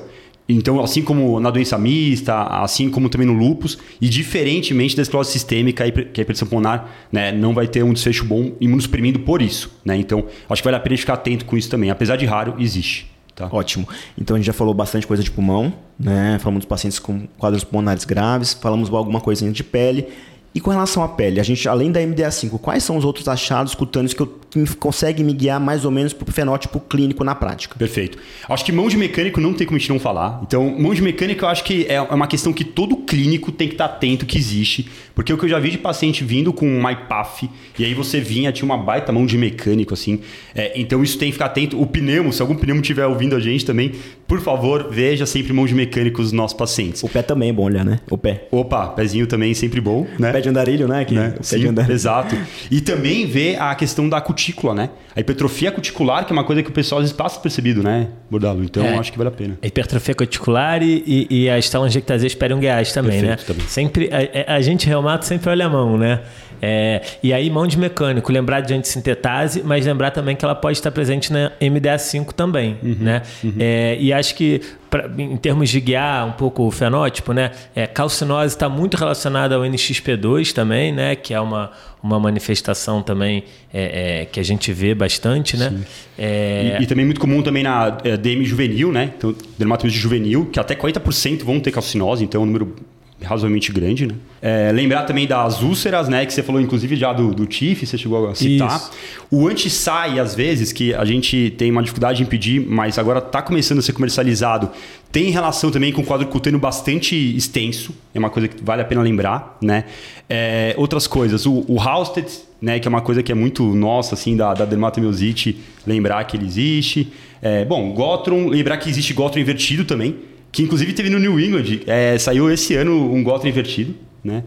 [0.52, 5.30] Então, assim como na doença mista, assim como também no lupus, e diferentemente da esclerose
[5.30, 9.70] sistêmica, que a hipertensão pulmonar né, não vai ter um desfecho bom imunossuprimido por isso.
[9.84, 9.96] Né?
[9.96, 11.90] Então, acho que vale a pena ficar atento com isso também.
[11.90, 13.10] Apesar de raro, existe.
[13.34, 13.48] Tá?
[13.50, 13.88] Ótimo.
[14.18, 16.38] Então a gente já falou bastante coisa de pulmão, né?
[16.40, 20.08] Falamos dos pacientes com quadros pulmonares graves, falamos alguma coisinha de pele.
[20.52, 23.72] E com relação à pele, a gente, além da MDA5, quais são os outros achados
[23.72, 27.36] cutâneos que, eu, que consegue me guiar mais ou menos para o fenótipo clínico na
[27.36, 27.76] prática?
[27.78, 28.18] Perfeito.
[28.48, 30.40] Acho que mão de mecânico não tem como a gente não falar.
[30.42, 33.74] Então, mão de mecânico eu acho que é uma questão que todo clínico tem que
[33.74, 34.88] estar atento que existe.
[35.14, 37.44] Porque o que eu já vi de paciente vindo com um MyPath,
[37.78, 40.20] e aí você vinha, tinha uma baita mão de mecânico, assim.
[40.52, 41.80] É, então, isso tem que ficar atento.
[41.80, 43.92] O pneumo, se algum pneumo estiver ouvindo a gente também,
[44.26, 47.04] por favor, veja sempre mão de mecânico dos nossos pacientes.
[47.04, 48.00] O pé também é bom olhar, né?
[48.10, 48.48] O pé.
[48.50, 50.39] Opa, pezinho também sempre bom, né?
[50.40, 51.04] Pé de andarilho, né?
[51.04, 51.34] Que, né?
[51.40, 51.94] Sim, andarilho.
[51.94, 52.36] exato.
[52.70, 54.90] E também ver a questão da cutícula, né?
[55.14, 58.08] A hipertrofia cuticular, que é uma coisa que o pessoal às vezes passa percebido, né,
[58.30, 58.62] Bordalo?
[58.62, 59.58] Então, é, acho que vale a pena.
[59.60, 63.46] A hipertrofia cuticular e, e a estalangectasia esperiungueais também, Perfeito, né?
[63.46, 63.66] Também.
[63.66, 66.20] Sempre, a, a gente reumato sempre olha a mão, né?
[66.62, 70.78] É, e aí, mão de mecânico, lembrar de antissintetase, mas lembrar também que ela pode
[70.78, 73.22] estar presente na MDA5 também, uhum, né?
[73.42, 73.54] Uhum.
[73.58, 77.50] É, e acho que, pra, em termos de guiar um pouco o fenótipo, né?
[77.74, 81.16] É, calcinose está muito relacionada ao NXP2 também, né?
[81.16, 81.70] Que é uma,
[82.02, 85.72] uma manifestação também é, é que a gente vê bastante, né?
[86.18, 89.12] É, e, e, também muito comum também na é, DM juvenil, né?
[89.16, 92.74] Então, dermatose juvenil, que até 40% vão ter calcinose, então é um número
[93.22, 94.14] razoavelmente grande, né?
[94.42, 96.24] É, lembrar também das úlceras, né?
[96.24, 98.76] Que você falou, inclusive, já do, do TIF, você chegou a citar.
[98.76, 98.90] Isso.
[99.30, 103.42] O anti-sai, às vezes, que a gente tem uma dificuldade em pedir, mas agora está
[103.42, 104.70] começando a ser comercializado,
[105.12, 107.94] tem relação também com o quadro cutâneo bastante extenso.
[108.14, 109.84] É uma coisa que vale a pena lembrar, né?
[110.28, 112.26] É, outras coisas, o, o Halsted,
[112.62, 112.78] né?
[112.78, 116.46] Que é uma coisa que é muito nossa, assim, da, da dermatomiosite, lembrar que ele
[116.46, 117.12] existe.
[117.42, 121.82] É, bom, Gotron, lembrar que existe Gotron invertido também que inclusive teve no New England.
[121.86, 124.44] É, saiu esse ano um Gotham invertido, né?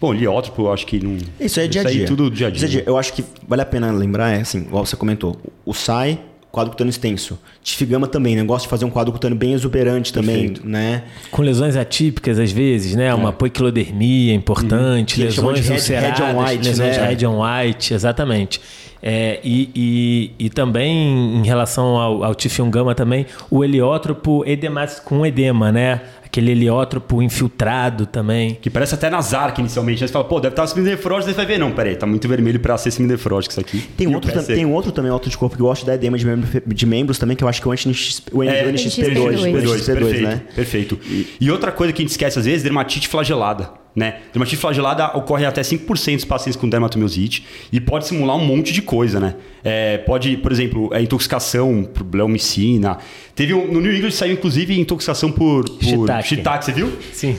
[0.00, 1.16] Bom, liótropo, eu acho que não.
[1.38, 2.06] Isso é dia a dia.
[2.06, 2.68] tudo dia a dia.
[2.68, 2.82] dia.
[2.84, 6.18] Eu acho que vale a pena lembrar, é assim, igual você comentou, o SAI,
[6.50, 7.38] quadro cutâneo extenso.
[7.62, 8.42] Tifigama também, né?
[8.42, 10.68] Gosto de fazer um quadro cutâneo bem exuberante também, Perfeito.
[10.68, 11.04] né?
[11.30, 13.06] Com lesões atípicas às vezes, né?
[13.06, 13.14] É.
[13.14, 15.26] Uma poiquilodermia importante, uhum.
[15.26, 17.06] lesões ulceradas, red on white, lesões né?
[17.06, 18.60] red on white, exatamente.
[19.02, 25.24] É, e, e, e, também em relação ao, ao tifingama também, o heliótropo edemático com
[25.24, 26.00] edema, né?
[26.24, 28.58] Aquele heliótropo infiltrado também.
[28.60, 30.00] Que parece até Nazark inicialmente.
[30.00, 31.58] Você fala, pô, deve estar semidefrótico, você vai ver.
[31.58, 33.80] Não, peraí, tá muito vermelho para ser semidefrótico isso aqui.
[33.96, 36.26] Tem outro, tam, tem outro também, alto de corpo, que eu gosto da edema de,
[36.26, 38.46] membro, de membros também, que eu acho que é o NXP2.
[38.46, 40.22] É, NXP2, perfeito.
[40.22, 40.42] Né?
[40.54, 40.98] perfeito.
[41.06, 43.70] E, e outra coisa que a gente esquece às vezes, dermatite flagelada.
[43.96, 44.18] Né?
[44.32, 48.80] Dermatite flagelada ocorre até 5% dos pacientes com dermatomiosite e pode simular um monte de
[48.80, 49.34] coisa, né?
[49.64, 52.98] É, pode, por exemplo, é intoxicação por bleomicina.
[53.34, 56.28] Teve um, no New England saiu inclusive intoxicação por, por shiitake.
[56.28, 56.92] shiitake, você viu?
[57.12, 57.36] Sim.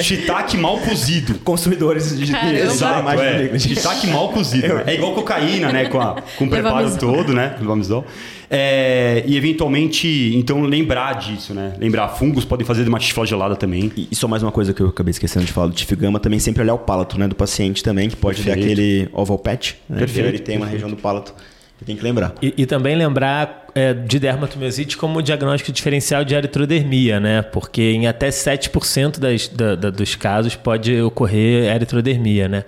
[0.00, 1.38] shiitake mal cozido.
[1.40, 3.58] Consumidores de Exato, é.
[3.58, 4.74] Shiitake mal cozido.
[4.74, 4.84] Né?
[4.86, 5.86] É igual cocaína, né?
[5.86, 7.56] Com, a, com o preparo todo, né?
[7.58, 8.06] Levamisol.
[8.50, 11.74] É, e eventualmente, então, lembrar disso, né?
[11.78, 13.92] Lembrar, fungos podem fazer dermatite flagelada também.
[13.96, 16.38] E, e só mais uma coisa que eu acabei esquecendo de falar do tifigama, também
[16.38, 18.66] sempre olhar o palato né, do paciente também, que pode Perfeito.
[18.66, 19.74] ter aquele oval patch.
[19.88, 19.98] Né?
[19.98, 20.28] Perfeito.
[20.28, 21.34] Ele tem uma região do palato
[21.78, 22.34] que tem que lembrar.
[22.40, 27.42] E, e também lembrar é, de dermatomiosite como diagnóstico diferencial de eritrodermia, né?
[27.42, 32.64] Porque em até 7% das, da, da, dos casos pode ocorrer eritrodermia, né?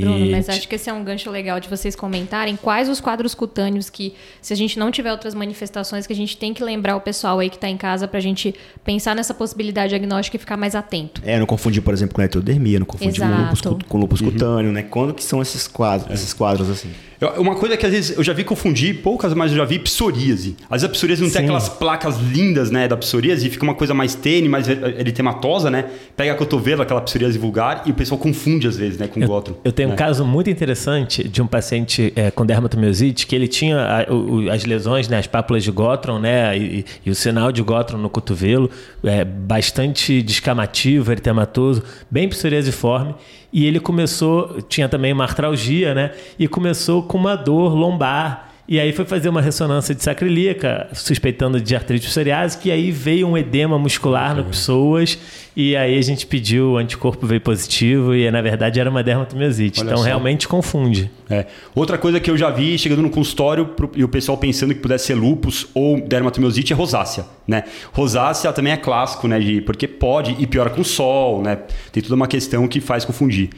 [0.00, 0.30] Bruno, e...
[0.30, 3.90] mas acho que esse é um gancho legal de vocês comentarem quais os quadros cutâneos
[3.90, 7.00] que, se a gente não tiver outras manifestações, que a gente tem que lembrar o
[7.00, 10.56] pessoal aí que está em casa para a gente pensar nessa possibilidade diagnóstica e ficar
[10.56, 11.22] mais atento.
[11.24, 14.30] É, não confundir, por exemplo, com eletrodermia, não confundir com lupus, com lupus uhum.
[14.30, 14.82] cutâneo, né?
[14.82, 16.14] Quando que são esses quadros, é.
[16.14, 16.90] esses quadros assim?
[17.36, 20.56] Uma coisa que às vezes eu já vi confundir, poucas, mas eu já vi psoríase.
[20.70, 21.36] Às vezes a psoríase não Sim.
[21.36, 25.68] tem aquelas placas lindas, né, da psoríase e fica uma coisa mais tênue, mais eritematosa,
[25.68, 25.86] né?
[26.16, 29.26] Pega a cotovelo, aquela psoríase vulgar, e o pessoal confunde às vezes, né, com eu,
[29.26, 29.56] gótron.
[29.64, 29.94] Eu tenho né?
[29.94, 34.48] um caso muito interessante de um paciente é, com dermatomiosite que ele tinha a, o,
[34.48, 38.08] as lesões, né, as pápulas de gótron, né, e, e, o sinal de gótron no
[38.08, 38.70] cotovelo,
[39.02, 43.14] é, bastante descamativo, eritematoso, bem psoriasiforme.
[43.52, 46.12] E ele começou, tinha também uma artralgia, né?
[46.38, 51.58] E começou com uma dor lombar e aí foi fazer uma ressonância de sacrilíaca, suspeitando
[51.58, 55.18] de artrite psoriásica, e aí veio um edema muscular no pessoas,
[55.56, 59.80] e aí a gente pediu o anticorpo veio positivo, e na verdade era uma dermatomiosite.
[59.80, 60.04] Olha então só.
[60.04, 61.10] realmente confunde.
[61.30, 61.46] É.
[61.74, 64.80] Outra coisa que eu já vi chegando no consultório pro, e o pessoal pensando que
[64.80, 67.64] pudesse ser lupus ou dermatomiosite é rosácea, né?
[67.92, 69.38] Rosácea também é clássico, né?
[69.38, 71.58] De, porque pode e piora com sol, né?
[71.90, 73.48] Tem toda uma questão que faz confundir.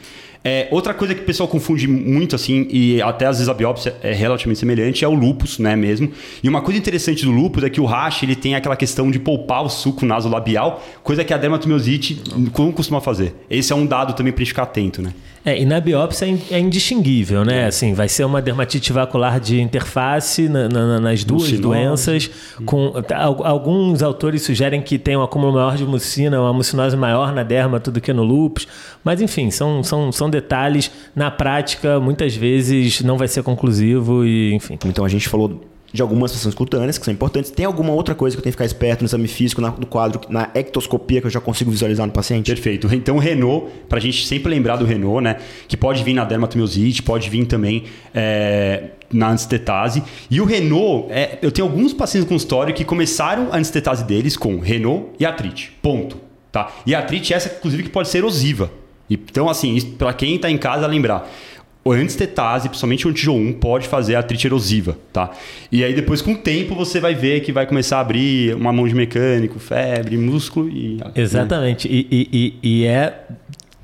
[0.43, 3.95] É, outra coisa que o pessoal confunde muito, assim, e até às vezes a biópsia
[4.01, 6.11] é relativamente semelhante, é o lupus, né, mesmo.
[6.41, 9.19] E uma coisa interessante do lupus é que o rash, ele tem aquela questão de
[9.19, 13.35] poupar o suco nasolabial, coisa que a dermatomiosite não costuma fazer.
[13.49, 15.13] Esse é um dado também pra gente ficar atento, né?
[15.43, 17.65] É, e na biópsia é indistinguível, né?
[17.65, 21.61] Assim, vai ser uma dermatite vacular de interface na, na, nas duas Mucinose.
[21.61, 22.29] doenças.
[22.63, 22.93] Com,
[23.43, 27.79] alguns autores sugerem que tem um acúmulo maior de mucina, uma mucinose maior na derma
[27.79, 28.67] do que no lúpus.
[29.03, 30.91] Mas, enfim, são, são, são detalhes.
[31.15, 34.77] Na prática, muitas vezes não vai ser conclusivo e, enfim.
[34.85, 35.59] Então, a gente falou
[35.93, 37.51] de algumas funções cutâneas que são importantes.
[37.51, 39.85] Tem alguma outra coisa que eu tenho que ficar esperto no exame físico, na, no
[39.85, 42.51] quadro, na ectoscopia que eu já consigo visualizar no paciente?
[42.51, 42.93] Perfeito.
[42.93, 45.37] Então, o Renault, para a gente sempre lembrar do Renault, né?
[45.67, 47.83] Que pode vir na dermatomiosite, pode vir também
[48.13, 50.03] é, na antistetase.
[50.29, 54.37] E o Renault, é, eu tenho alguns pacientes com consultório que começaram a antistetase deles
[54.37, 55.73] com Renault e artrite.
[55.81, 56.17] Ponto.
[56.51, 56.71] Tá?
[56.85, 58.71] E a artrite é essa, inclusive, que pode ser erosiva.
[59.09, 61.29] Então, assim, para quem está em casa, lembrar
[61.89, 65.31] antistetase, principalmente o antijo 1, pode fazer artrite erosiva, tá?
[65.71, 68.71] E aí depois com o tempo você vai ver que vai começar a abrir uma
[68.71, 70.99] mão de mecânico, febre, músculo e...
[71.15, 71.89] Exatamente.
[71.89, 71.95] Né?
[71.95, 73.25] E, e, e, é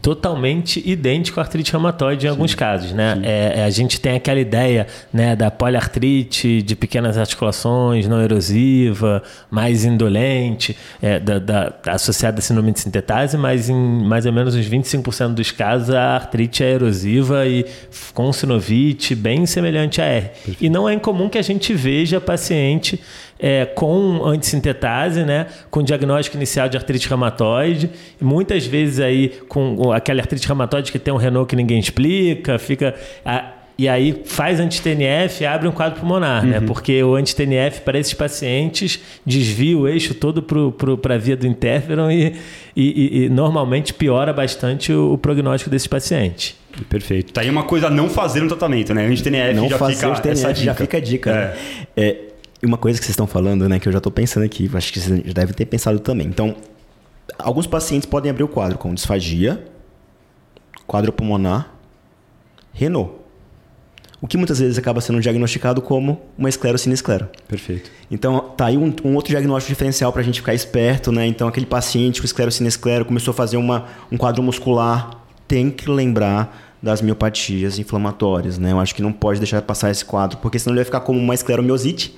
[0.07, 3.19] totalmente idêntico à artrite reumatoide em sim, alguns casos, né?
[3.23, 9.21] É, é, a gente tem aquela ideia né, da poliartrite de pequenas articulações, não erosiva,
[9.51, 14.55] mais indolente, é, da, da, associada à síndrome de sintetase, mas em mais ou menos
[14.55, 17.65] uns 25% dos casos a artrite é erosiva e
[18.13, 20.29] com sinovite bem semelhante a R.
[20.29, 20.63] Perfeito.
[20.63, 22.97] E não é incomum que a gente veja paciente
[23.39, 30.21] é, com antissintetase, né, com diagnóstico inicial de artrite reumatoide, muitas vezes aí com aquela
[30.21, 35.45] artrite reumatoide que tem um Renault que ninguém explica, fica a, e aí faz anti-TNF
[35.45, 36.55] abre um quadro pulmonar, né?
[36.55, 36.61] uhum.
[36.61, 36.67] né?
[36.67, 42.09] Porque o anti-TNF para esses pacientes desvia o eixo todo para a via do interferon
[42.09, 42.35] e,
[42.75, 46.55] e, e, normalmente piora bastante o, o prognóstico desses pacientes.
[46.89, 47.33] Perfeito.
[47.33, 49.05] Tá aí uma coisa a não fazer no tratamento, né?
[49.05, 50.65] Anti-TNF não já fazer fica essa dica.
[50.65, 51.29] já fica a dica.
[51.29, 51.33] É.
[51.33, 51.53] Né?
[51.95, 52.17] É,
[52.61, 54.91] e uma coisa que vocês estão falando, né, que eu já estou pensando aqui, acho
[54.91, 56.27] que vocês já devem ter pensado também.
[56.27, 56.55] Então,
[57.37, 59.63] alguns pacientes podem abrir o quadro com disfagia,
[60.85, 61.73] quadro pulmonar,
[62.73, 63.13] Renault.
[64.19, 67.29] O que muitas vezes acaba sendo diagnosticado como uma esclerocinesclero.
[67.47, 67.91] Perfeito.
[68.09, 71.27] Então, tá aí um, um outro diagnóstico diferencial para a gente ficar esperto, né?
[71.27, 76.75] Então, aquele paciente com esclerocinesclero começou a fazer uma, um quadro muscular, tem que lembrar
[76.81, 78.71] das miopatias inflamatórias, né?
[78.71, 81.19] Eu acho que não pode deixar passar esse quadro, porque senão ele vai ficar como
[81.19, 82.15] uma escleromiosite,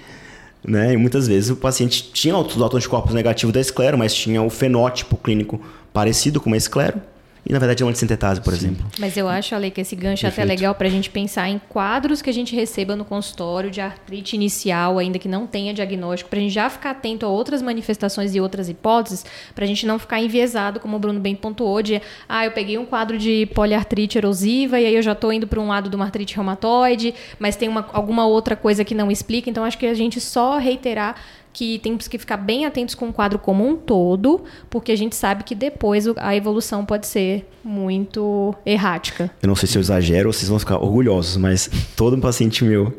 [0.64, 0.94] né?
[0.94, 5.16] E muitas vezes o paciente tinha os autoanticorpos negativos da esclero, mas tinha o fenótipo
[5.18, 5.62] clínico
[5.94, 7.02] parecido com uma esclero
[7.46, 8.68] e, na verdade, é uma antissintetase, por Sim.
[8.68, 8.86] exemplo.
[9.00, 10.40] Mas eu acho, Ale, que esse gancho Perfeito.
[10.40, 13.72] é até legal para a gente pensar em quadros que a gente receba no consultório
[13.72, 17.30] de artrite inicial, ainda que não tenha diagnóstico, para a gente já ficar atento a
[17.30, 19.26] outras manifestações e outras hipóteses,
[19.56, 22.78] para a gente não ficar enviesado, como o Bruno bem pontuou, de, ah, eu peguei
[22.78, 25.96] um quadro de poliartrite erosiva e aí eu já estou indo para um lado de
[25.96, 29.50] uma artrite reumatoide, mas tem uma, alguma outra coisa que não explica.
[29.50, 31.16] Então, acho que a gente só reiterar
[31.54, 35.16] que temos que ficar bem atentos com o quadro como um todo, porque a gente
[35.16, 39.30] sabe que depois a evolução pode ser muito errática.
[39.42, 42.94] Eu não sei se eu exagero ou vocês vão ficar orgulhosos, mas todo paciente meu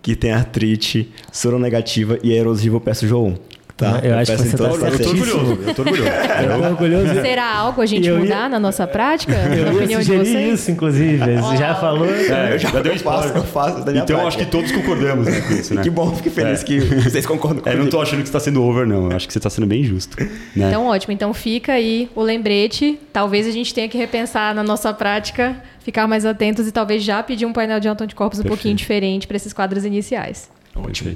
[0.00, 3.38] que tem artrite soronegativa e erosivo, eu peço João.
[3.76, 5.58] Tá, eu, eu acho que você tá eu tô orgulhoso.
[5.66, 6.08] Eu tô orgulhoso.
[6.08, 7.20] eu tô orgulhoso.
[7.20, 8.48] Será algo a gente eu mudar ia...
[8.48, 9.34] na nossa prática?
[9.56, 10.60] Eu na opinião de vocês?
[10.60, 11.18] isso, inclusive.
[11.18, 12.06] Você já falou.
[12.06, 14.28] É, eu já, já deu um faço, eu faço da minha Então prática.
[14.28, 15.82] acho que todos concordamos né, com isso, né?
[15.82, 16.64] Que bom, fiquei feliz é.
[16.64, 17.80] que vocês concordam comigo.
[17.80, 19.10] É, não tô achando que você tá sendo over, não.
[19.10, 20.16] Eu acho que você tá sendo bem justo.
[20.22, 20.30] Né?
[20.68, 21.12] Então, ótimo.
[21.12, 22.98] Então fica aí o lembrete.
[23.12, 27.22] Talvez a gente tenha que repensar na nossa prática, ficar mais atentos e talvez já
[27.22, 28.58] pedir um painel de autoanticorpos um Perfeito.
[28.58, 30.48] pouquinho diferente para esses quadros iniciais.
[30.74, 31.14] Ótimo.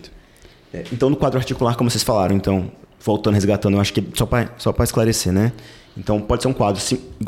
[0.72, 2.70] É, então, no quadro articular, como vocês falaram, então,
[3.04, 5.52] voltando, resgatando, eu acho que só para só esclarecer, né?
[5.96, 6.80] Então, pode ser um quadro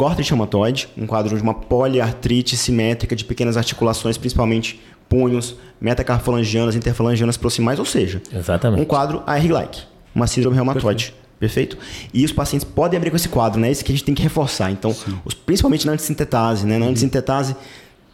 [0.09, 7.37] artrite reumatoide, um quadro de uma poliartrite simétrica de pequenas articulações, principalmente punhos, metacarfalangianas, interfalangianas
[7.37, 8.81] proximais, ou seja, Exatamente.
[8.81, 9.83] um quadro AR-like,
[10.15, 11.13] uma síndrome reumatoide.
[11.39, 11.77] Perfeito.
[12.15, 13.69] E os pacientes podem abrir com esse quadro, né?
[13.69, 14.71] Esse que a gente tem que reforçar.
[14.71, 16.79] Então, os, principalmente na antissintetase, né?
[16.79, 17.57] Na antissintetase,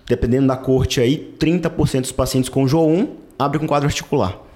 [0.06, 3.06] dependendo da corte aí, 30% dos pacientes com JO1
[3.38, 4.47] abrem com quadro articular.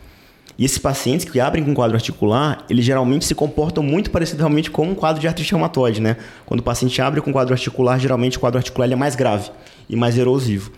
[0.59, 4.71] E esses pacientes que abrem com quadro articular, eles geralmente se comportam muito parecido realmente
[4.71, 6.17] com um quadro de artrite reumatoide, né?
[6.45, 9.51] Quando o paciente abre com quadro articular, geralmente o quadro articular é mais grave
[9.89, 10.73] e mais erosivo.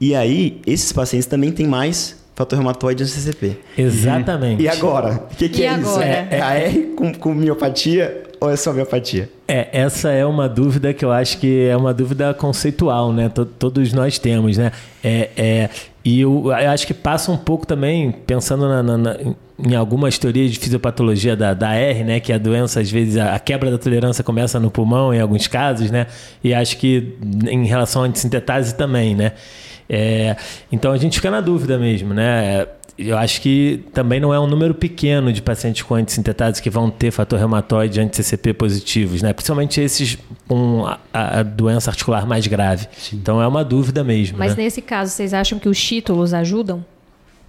[0.00, 3.56] E aí, esses pacientes também têm mais fator reumatoide no CCP.
[3.76, 4.62] Exatamente.
[4.62, 5.24] E agora?
[5.32, 5.88] O que, que é isso?
[5.90, 6.04] agora?
[6.04, 9.28] É, é a R com, com miopatia ou é só miopatia?
[9.48, 13.28] É, essa é uma dúvida que eu acho que é uma dúvida conceitual, né?
[13.30, 14.70] To- Todos nós temos, né?
[15.02, 15.70] É, é,
[16.04, 19.16] e eu, eu acho que passa um pouco também, pensando na- na- na-
[19.58, 22.20] em algumas teorias de fisiopatologia da, da R, né?
[22.20, 25.46] Que a doença, às vezes, a, a quebra da tolerância começa no pulmão, em alguns
[25.46, 26.06] casos, né?
[26.44, 27.14] E acho que
[27.48, 29.32] em relação à antissintetase também, né?
[29.88, 30.36] É,
[30.70, 32.66] então a gente fica na dúvida mesmo, né?
[32.98, 36.88] Eu acho que também não é um número pequeno de pacientes com antissintetase que vão
[36.90, 39.34] ter fator reumatoide anti-CCP positivos, né?
[39.34, 40.16] Principalmente esses
[40.48, 42.86] com a, a doença articular mais grave.
[43.12, 44.38] Então é uma dúvida mesmo.
[44.38, 44.64] Mas né?
[44.64, 46.82] nesse caso, vocês acham que os títulos ajudam?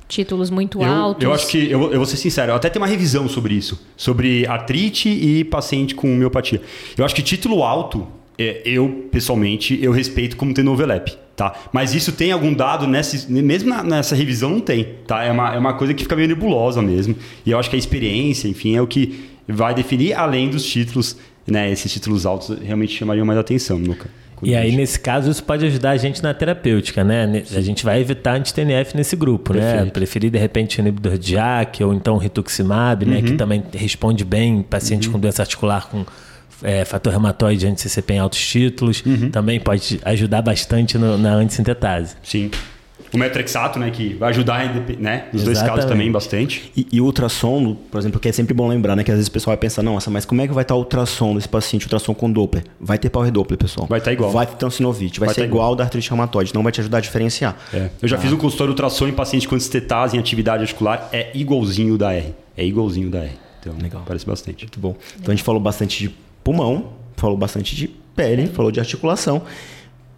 [0.07, 1.23] Títulos muito Eu, altos?
[1.23, 3.53] eu acho que, eu, vou- eu vou ser sincero, eu até tenho uma revisão sobre
[3.53, 6.61] isso, sobre artrite e paciente com miopatia.
[6.97, 8.07] Eu acho que título alto,
[8.37, 11.53] é, eu, pessoalmente, eu respeito como tendo overlap, tá?
[11.73, 15.23] Mas isso tem algum dado, nesse, mesmo na- nessa revisão não tem, tá?
[15.23, 17.15] É uma, é uma coisa que fica meio nebulosa mesmo.
[17.45, 21.17] E eu acho que a experiência, enfim, é o que vai definir, além dos títulos,
[21.47, 21.71] né?
[21.71, 24.07] Esses títulos altos realmente chamariam mais atenção, caso.
[24.43, 27.43] E aí, nesse caso, isso pode ajudar a gente na terapêutica, né?
[27.55, 29.71] A gente vai evitar anti-TNF nesse grupo, né?
[29.71, 29.93] Perfeito.
[29.93, 33.15] Preferir, de repente, inibidor de JAK ou então rituximab, né?
[33.17, 33.21] Uhum.
[33.23, 36.05] Que também responde bem em paciente com doença articular com
[36.63, 39.03] é, fator reumatoide anti-CCP em altos títulos.
[39.05, 39.29] Uhum.
[39.29, 42.15] Também pode ajudar bastante no- na antissintetase.
[42.23, 42.49] Sim.
[43.13, 43.89] O metrexato, né?
[43.89, 45.27] Que vai ajudar, né?
[45.31, 46.69] Nos dois casos também, bastante.
[46.75, 49.03] E, e o ultrassom, por exemplo, que é sempre bom lembrar, né?
[49.03, 50.79] Que às vezes o pessoal vai pensar, nossa, mas como é que vai estar o
[50.79, 52.65] ultrassom desse paciente, ultrassom com Doppler?
[52.81, 53.87] Vai ter Power Doppler, pessoal.
[53.87, 54.29] Vai tá igual.
[54.31, 56.97] Vai ter tensinovite, vai, Vai ser tá igual da artrite reumatoide, não vai te ajudar
[56.97, 57.55] a diferenciar.
[57.73, 57.89] É.
[58.01, 61.97] Eu já fiz um consultório ultrassom em paciente com antistetase em atividade articular, é igualzinho
[61.97, 62.33] da R.
[62.57, 63.31] É igualzinho da R.
[63.61, 64.03] Então, Legal.
[64.05, 64.65] parece bastante.
[64.65, 64.95] Muito bom.
[65.19, 66.15] Então a gente falou bastante de
[66.47, 69.41] pulmão, falou bastante de pele, falou de articulação.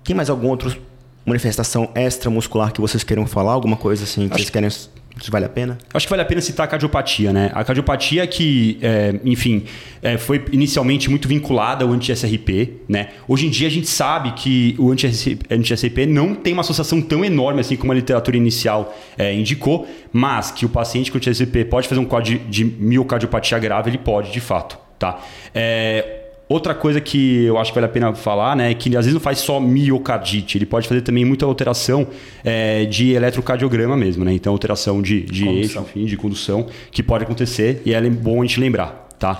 [0.03, 0.77] Tem mais algum outro
[1.25, 3.53] manifestação extramuscular que vocês queiram falar?
[3.53, 4.69] Alguma coisa assim que vocês querem
[5.19, 5.77] que vale a pena?
[5.91, 7.51] Acho que vale a pena citar a cardiopatia, né?
[7.53, 9.65] A cardiopatia que, é, enfim,
[10.03, 13.09] é, foi inicialmente muito vinculada ao anti-SRP, né?
[13.27, 17.59] Hoje em dia a gente sabe que o anti-SRP não tem uma associação tão enorme
[17.59, 21.99] assim como a literatura inicial é, indicou, mas que o paciente com anti-SRP pode fazer
[21.99, 25.19] um quadro de, de miocardiopatia grave, ele pode, de fato, tá?
[25.53, 26.18] É,
[26.49, 29.13] Outra coisa que eu acho que vale a pena falar, né, é que às vezes
[29.13, 32.07] não faz só miocardite, ele pode fazer também muita alteração
[32.43, 34.33] é, de eletrocardiograma mesmo, né?
[34.33, 38.45] Então, alteração de, de eixo, enfim, de condução, que pode acontecer e é bom a
[38.45, 39.39] gente lembrar, tá?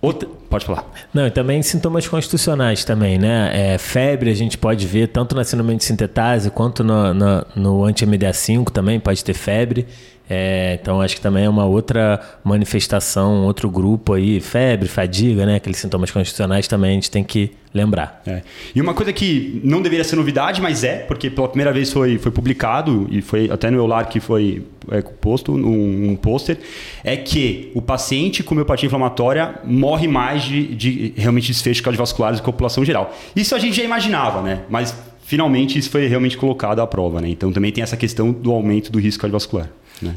[0.00, 0.86] Outra, pode falar.
[1.12, 3.72] Não, e também sintomas constitucionais também, né?
[3.72, 7.84] É, febre a gente pode ver tanto na síndrome de sintetase quanto no, no, no
[7.84, 9.86] anti-MDA5 também pode ter febre.
[10.28, 15.56] É, então acho que também é uma outra manifestação, outro grupo aí, febre, fadiga, né?
[15.56, 18.22] Aqueles sintomas constitucionais também a gente tem que lembrar.
[18.26, 18.42] É.
[18.74, 22.16] E uma coisa que não deveria ser novidade, mas é, porque pela primeira vez foi,
[22.16, 26.58] foi publicado, e foi até no Eular que foi é, posto um, um pôster,
[27.02, 32.48] é que o paciente com miopatia inflamatória morre mais de, de realmente desfechos cardiovasculares que
[32.48, 33.14] a população geral.
[33.36, 34.60] Isso a gente já imaginava, né?
[34.70, 37.28] Mas finalmente isso foi realmente colocado à prova, né?
[37.28, 39.68] Então também tem essa questão do aumento do risco cardiovascular.
[40.00, 40.16] Né?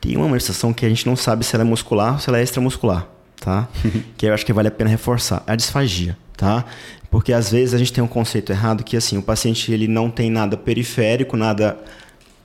[0.00, 2.38] Tem uma manifestação que a gente não sabe se ela é muscular ou se ela
[2.38, 3.06] é extramuscular,
[3.40, 3.68] tá?
[4.16, 5.42] que eu acho que vale a pena reforçar.
[5.46, 6.64] A disfagia, tá?
[7.10, 10.10] Porque às vezes a gente tem um conceito errado que assim, o paciente ele não
[10.10, 11.78] tem nada periférico, nada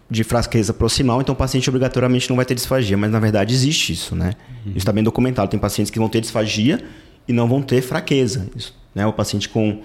[0.09, 3.91] de fraqueza proximal, então o paciente obrigatoriamente não vai ter disfagia, mas na verdade existe
[3.91, 4.33] isso, né?
[4.67, 5.49] Isso está bem documentado.
[5.49, 6.83] Tem pacientes que vão ter disfagia
[7.27, 8.49] e não vão ter fraqueza.
[8.55, 9.05] Isso, né?
[9.05, 9.81] O paciente com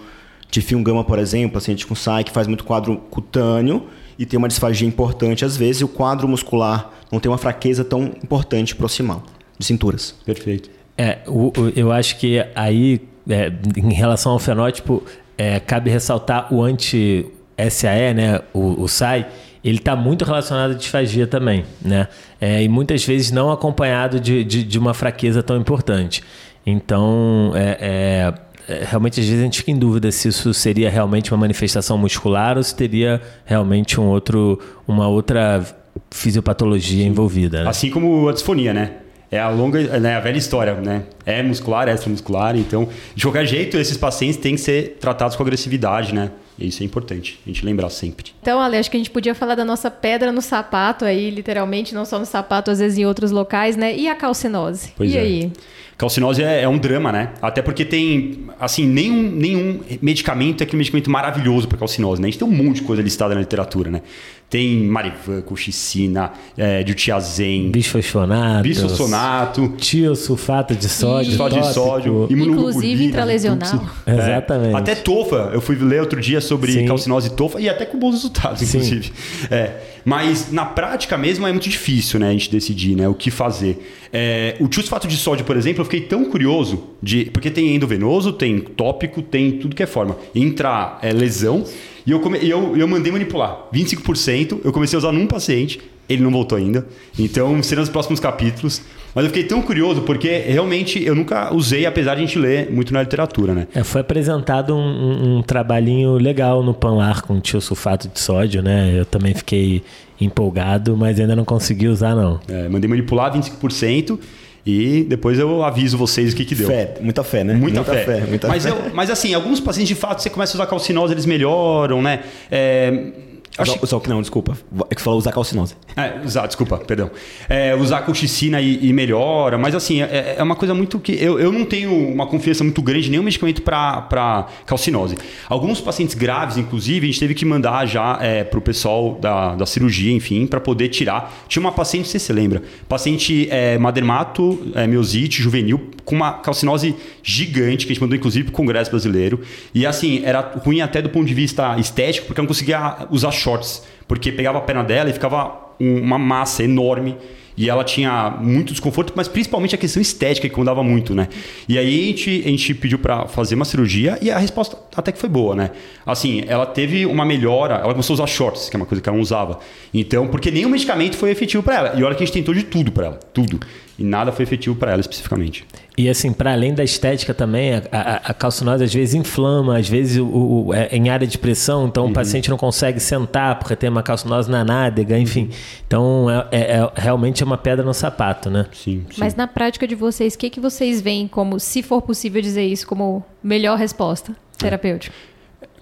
[0.50, 3.88] tifilum gama, por exemplo, paciente com SAI que faz muito quadro cutâneo
[4.18, 7.84] e tem uma disfagia importante às vezes, e o quadro muscular não tem uma fraqueza
[7.84, 9.22] tão importante proximal
[9.58, 10.14] de cinturas.
[10.24, 10.70] Perfeito.
[10.96, 15.02] É, o, o- eu acho que aí, é, em relação ao fenótipo,
[15.38, 19.26] é, cabe ressaltar o anti-SAE, né, o, o SAI,
[19.64, 22.08] ele está muito relacionado à disfagia também, né?
[22.40, 26.20] É, e muitas vezes não acompanhado de, de, de uma fraqueza tão importante.
[26.66, 28.34] Então, é, é, é,
[28.68, 32.56] realmente às vezes a gente fica em dúvida se isso seria realmente uma manifestação muscular
[32.56, 35.64] ou se teria realmente um outro, uma outra
[36.10, 37.64] fisiopatologia envolvida.
[37.64, 37.68] Né?
[37.68, 38.92] Assim como a disfonia, né?
[39.30, 41.04] É a longa, né, a velha história, né?
[41.24, 45.42] É muscular, é extramuscular, então, de qualquer jeito, esses pacientes têm que ser tratados com
[45.42, 46.30] agressividade, né?
[46.58, 48.32] E isso é importante, a gente lembrar sempre.
[48.42, 51.94] Então, Ale, acho que a gente podia falar da nossa pedra no sapato aí, literalmente,
[51.94, 53.96] não só no sapato, às vezes em outros locais, né?
[53.96, 54.92] E a calcinose?
[54.94, 55.20] Pois e é.
[55.20, 55.52] aí?
[55.96, 57.30] Calcinose é, é um drama, né?
[57.40, 62.28] Até porque tem, assim, nenhum, nenhum medicamento é aquele medicamento maravilhoso para calcinose, né?
[62.28, 64.02] A gente tem um monte de coisa listada na literatura, né?
[64.50, 68.62] Tem Marivan, colchicina, é, diltiazem, Bisfosfonato.
[68.62, 71.32] bisfosfonato, Tiosulfato de sódio.
[71.32, 73.70] sódio de sódio, Inclusive intralesional.
[73.70, 73.90] tudo.
[74.06, 74.74] Exatamente.
[74.74, 76.86] É, até tofa, eu fui ler outro dia sobre Sim.
[76.86, 78.76] calcinose e tofa e até com bons resultados, Sim.
[78.78, 79.12] inclusive.
[79.50, 79.72] É,
[80.04, 83.78] Mas na prática mesmo é muito difícil, né, a gente decidir, né, o que fazer.
[84.12, 88.32] É, o sulfato de sódio, por exemplo, eu fiquei tão curioso de porque tem endovenoso,
[88.32, 90.16] tem tópico, tem tudo que é forma.
[90.34, 91.64] Entra é, lesão
[92.06, 96.22] e eu, come, eu, eu mandei manipular 25%, eu comecei a usar num paciente, ele
[96.22, 96.86] não voltou ainda.
[97.18, 98.82] Então, serão os próximos capítulos.
[99.14, 102.70] Mas eu fiquei tão curioso porque realmente eu nunca usei, apesar de a gente ler
[102.70, 103.66] muito na literatura, né?
[103.74, 108.62] É, foi apresentado um, um, um, trabalhinho legal no Panlar com tio sulfato de sódio,
[108.62, 108.92] né?
[108.94, 109.82] Eu também fiquei
[110.20, 112.40] empolgado, mas ainda não consegui usar, não.
[112.48, 114.18] É, mandei manipular 25%.
[114.64, 116.68] E depois eu aviso vocês o que, que deu.
[116.68, 117.54] Fé, muita fé, né?
[117.54, 118.04] Muita, muita fé.
[118.04, 118.20] fé.
[118.28, 118.70] muita mas, fé.
[118.70, 122.20] Eu, mas assim, alguns pacientes de fato, você começa a usar calcinose, eles melhoram, né?
[122.48, 123.10] É,
[123.58, 123.86] Acho...
[123.86, 124.56] Só que não, desculpa.
[124.88, 125.74] É que falou usar calcinose.
[125.94, 127.10] É, usar, desculpa, perdão.
[127.48, 131.12] É, usar colchicina e, e, melhora, mas assim, é, é, uma coisa muito que.
[131.12, 135.18] Eu, eu não tenho uma confiança muito grande em nenhum medicamento para calcinose.
[135.48, 139.54] Alguns pacientes graves, inclusive, a gente teve que mandar já é, para o pessoal da,
[139.54, 141.44] da cirurgia, enfim, para poder tirar.
[141.46, 146.14] Tinha uma paciente, não sei se você lembra, paciente é, madermato, é, miosite, juvenil, com
[146.14, 149.40] uma calcinose gigante, que a gente mandou inclusive para o Congresso Brasileiro.
[149.74, 153.30] E assim, era ruim até do ponto de vista estético, porque eu não conseguia usar
[153.42, 157.16] shorts, porque pegava a perna dela e ficava uma massa enorme
[157.56, 161.28] e ela tinha muito desconforto, mas principalmente a questão estética que incomodava muito, né?
[161.68, 165.12] E aí a gente, a gente pediu para fazer uma cirurgia e a resposta até
[165.12, 165.70] que foi boa, né?
[166.04, 169.08] Assim, ela teve uma melhora, ela começou a usar shorts, que é uma coisa que
[169.08, 169.60] ela não usava.
[169.92, 171.94] Então, porque nenhum medicamento foi efetivo para ela.
[171.98, 173.60] E olha que a gente tentou de tudo para ela, tudo
[173.98, 175.64] e nada foi efetivo para ela especificamente.
[175.96, 179.88] E assim, para além da estética também, a, a, a, calcinose às vezes inflama, às
[179.88, 182.10] vezes o, o é em área de pressão, então uhum.
[182.10, 185.42] o paciente não consegue sentar porque tem uma calcinose na nádega, enfim.
[185.42, 185.50] Uhum.
[185.86, 188.66] Então é, é, é, realmente é uma pedra no sapato, né?
[188.72, 189.04] Sim.
[189.10, 189.16] sim.
[189.18, 192.64] Mas na prática de vocês, o que, que vocês veem como, se for possível dizer
[192.64, 195.14] isso, como melhor resposta terapêutica?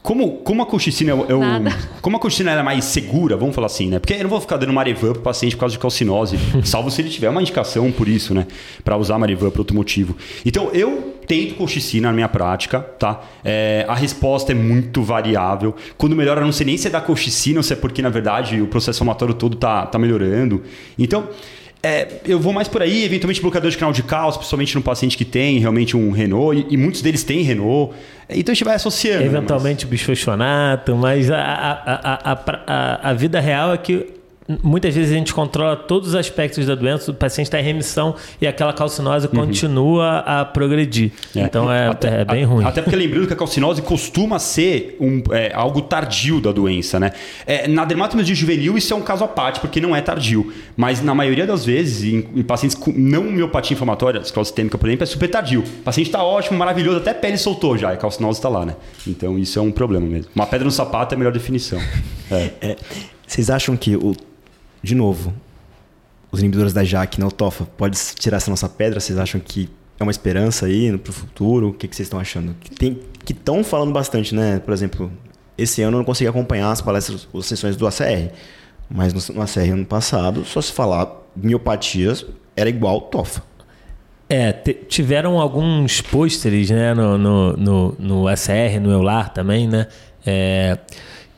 [0.03, 3.89] Como, como a colchicina é, é como a colchicina é mais segura, vamos falar assim,
[3.89, 3.99] né?
[3.99, 7.03] Porque eu não vou ficar dando Marivan pro paciente por causa de calcinose, salvo se
[7.03, 8.47] ele tiver uma indicação por isso, né?
[8.83, 10.17] Para usar Marivan por outro motivo.
[10.45, 13.21] Então, eu tento colchicina na minha prática, tá?
[13.45, 15.77] É, a resposta é muito variável.
[15.97, 18.61] Quando melhora, não sei nem se é da colchicina ou se é porque, na verdade,
[18.61, 20.61] o processo inflamatório todo tá, tá melhorando.
[20.99, 21.29] Então,
[21.81, 25.17] é, eu vou mais por aí, eventualmente bloqueador de canal de cálcio, principalmente no paciente
[25.17, 27.95] que tem realmente um Renault, e, e muitos deles têm Renault.
[28.29, 29.23] Então a gente vai associando.
[29.23, 30.01] Eventualmente né, mas...
[30.01, 34.20] bisfosfonato, mas a, a, a, a, a vida real é que
[34.63, 38.15] muitas vezes a gente controla todos os aspectos da doença, o paciente está em remissão
[38.41, 39.33] e aquela calcinose uhum.
[39.33, 41.13] continua a progredir.
[41.35, 41.41] É.
[41.41, 42.65] Então é, até, é bem ruim.
[42.65, 47.13] Até porque lembrando que a calcinose costuma ser um, é, algo tardio da doença, né?
[47.47, 50.53] É, na dermatose juvenil isso é um caso à parte, porque não é tardio.
[50.77, 54.89] Mas na maioria das vezes, em, em pacientes com não miopatia inflamatória, esclerose sistêmica, por
[54.89, 55.61] exemplo, é super tardio.
[55.61, 58.65] O paciente está ótimo, maravilhoso, até a pele soltou já, e a calcinose está lá,
[58.65, 58.77] né?
[59.07, 60.31] Então isso é um problema mesmo.
[60.35, 61.81] Uma pedra no sapato é a melhor definição.
[62.33, 62.51] É.
[62.61, 62.77] É,
[63.27, 64.15] vocês acham que o
[64.83, 65.33] de novo,
[66.33, 69.01] os inibidores da JAK na UTOFA, pode tirar essa nossa pedra?
[69.01, 69.69] Vocês acham que
[69.99, 71.69] é uma esperança aí para o futuro?
[71.69, 72.55] O que, que vocês estão achando?
[72.77, 74.59] Que estão falando bastante, né?
[74.59, 75.13] Por exemplo,
[75.59, 78.33] esse ano eu não consegui acompanhar as palestras, as sessões do ACR.
[78.89, 82.25] Mas no, no ACR ano passado, só se falar miopatias,
[82.57, 83.43] era igual TOFA.
[84.29, 89.89] É, tiveram alguns pôsteres né, no, no, no, no ACR, no EULAR também, né?
[90.25, 90.79] É,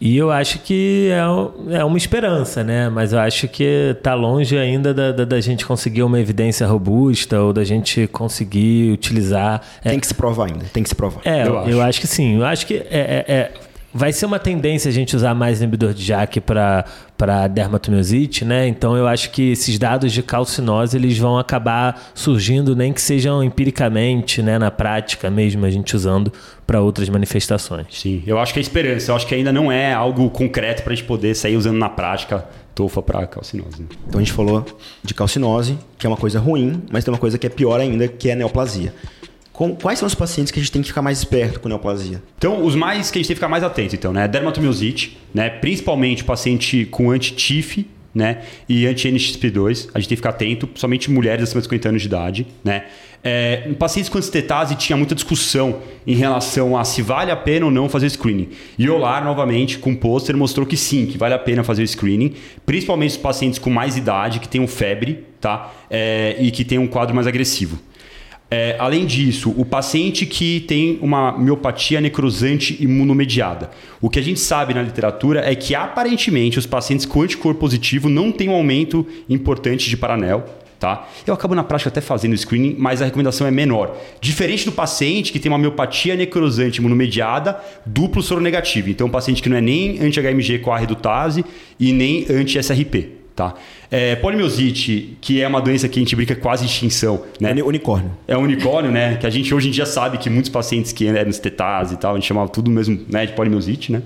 [0.04, 2.88] e eu acho que é, é uma esperança, né?
[2.88, 7.40] Mas eu acho que está longe ainda da, da, da, gente conseguir uma evidência robusta
[7.40, 9.62] ou da gente conseguir utilizar.
[9.78, 11.20] É tem é, que se provar ainda, tem que se provar.
[11.24, 11.70] É, eu, acho.
[11.70, 12.38] eu acho que sim.
[12.38, 13.52] Eu acho que é, é, é
[13.94, 16.84] vai ser uma tendência a gente usar mais inibidor de JAK para
[17.22, 18.66] para dermatomiosite, né?
[18.66, 23.44] Então eu acho que esses dados de calcinose eles vão acabar surgindo nem que sejam
[23.44, 26.32] empiricamente, né, na prática mesmo a gente usando
[26.66, 27.86] para outras manifestações.
[27.92, 30.94] Sim, eu acho que é esperança, eu acho que ainda não é algo concreto para
[30.94, 32.44] a gente poder sair usando na prática
[32.74, 33.86] tofa para calcinose.
[34.08, 34.66] Então a gente falou
[35.04, 38.08] de calcinose, que é uma coisa ruim, mas tem uma coisa que é pior ainda,
[38.08, 38.92] que é a neoplasia.
[39.52, 42.22] Com, quais são os pacientes que a gente tem que ficar mais esperto com neoplasia?
[42.38, 44.26] Então, os mais que a gente tem que ficar mais atento, então, né?
[44.26, 45.50] Dermatomiosite, né?
[45.50, 48.42] Principalmente paciente com anti-TIF, né?
[48.68, 52.08] E anti-NXP2, a gente tem que ficar atento, somente mulheres acima de 50 anos de
[52.08, 52.84] idade, né?
[53.24, 57.70] É, pacientes com estetase tinha muita discussão em relação a se vale a pena ou
[57.70, 58.48] não fazer screening.
[58.76, 62.34] E Olar, novamente, com pôster, mostrou que sim, que vale a pena fazer o screening,
[62.66, 65.72] principalmente os pacientes com mais idade, que tenham febre, tá?
[65.88, 67.78] É, e que tenham um quadro mais agressivo.
[68.54, 73.70] É, além disso, o paciente que tem uma miopatia necrosante imunomediada.
[73.98, 78.10] O que a gente sabe na literatura é que aparentemente os pacientes com anticorpo positivo
[78.10, 80.44] não têm um aumento importante de paranel.
[80.78, 81.08] Tá?
[81.26, 83.96] Eu acabo na prática até fazendo screening, mas a recomendação é menor.
[84.20, 88.90] Diferente do paciente que tem uma miopatia necrosante imunomediada, duplo soro negativo.
[88.90, 91.42] Então, um paciente que não é nem anti-HMG com a redutase
[91.80, 93.21] e nem anti-SRP.
[93.34, 93.54] Tá?
[93.90, 97.22] É, polimiosite, que é uma doença que a gente brinca quase extinção.
[97.40, 97.54] Né?
[97.62, 98.10] Unicórnio.
[98.28, 99.16] É um unicórnio, né?
[99.16, 102.12] Que a gente hoje em dia sabe que muitos pacientes que eram estetase e tal,
[102.12, 104.02] a gente chamava tudo mesmo né, de polimiosite, né?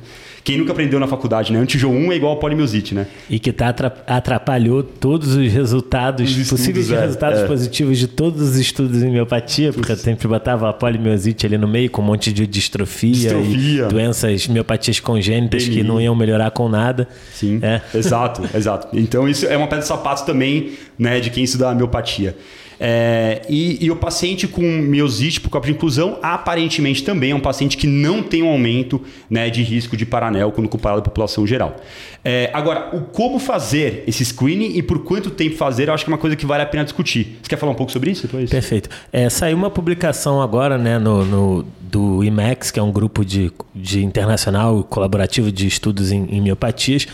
[0.47, 1.59] Quem nunca aprendeu na faculdade, né?
[1.59, 3.09] Antijo 1 é igual a polimiosite, né?
[3.29, 3.75] E que tá
[4.07, 7.47] atrapalhou todos os resultados, os possíveis é, resultados é.
[7.49, 11.67] positivos de todos os estudos em miopatia, porque eu sempre botava a polimiosite ali no
[11.67, 13.87] meio com um monte de distrofia, distrofia.
[13.87, 17.09] e doenças, miopatias congênitas que não iam melhorar com nada.
[17.35, 17.81] Sim, é.
[17.93, 18.87] exato, exato.
[18.97, 22.37] Então isso é uma pedra de sapato também, né, de quem estuda a miopatia.
[22.79, 27.41] É, e, e, o paciente com miosite por causa de inclusão, aparentemente também é um
[27.41, 29.01] paciente que não tem um aumento
[29.31, 31.77] né, de risco de paranel quando comparado à população geral.
[32.25, 36.11] É, agora, o como fazer esse screening e por quanto tempo fazer, eu acho que
[36.11, 37.39] é uma coisa que vale a pena discutir.
[37.43, 38.51] Você quer falar um pouco sobre isso depois?
[38.51, 38.91] Perfeito.
[39.13, 43.51] É, saiu uma publicação agora né, no, no, do IMEX, que é um grupo de,
[43.75, 47.07] de internacional colaborativo de estudos em, em miopatias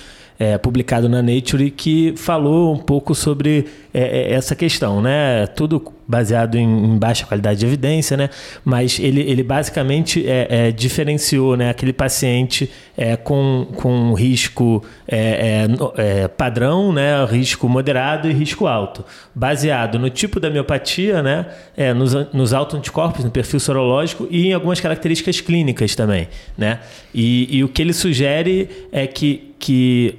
[0.43, 3.65] é, publicado na Nature que falou um pouco sobre
[3.95, 5.47] é, é, essa questão, né?
[5.47, 8.29] Tudo baseado em, em, baixa qualidade de evidência, né?
[8.65, 11.71] Mas ele, ele basicamente é, é diferenciou, né?
[11.71, 17.25] Aquele paciente é, com, com risco é, padrão, né?
[17.25, 21.47] Risco moderado e risco alto, baseado no tipo da miopatia, né?
[21.95, 26.29] nos, nos autoanticorpos, no perfil sorológico e em algumas características clínicas também,
[26.59, 26.81] né?
[27.15, 30.19] E, e o que ele sugere é que que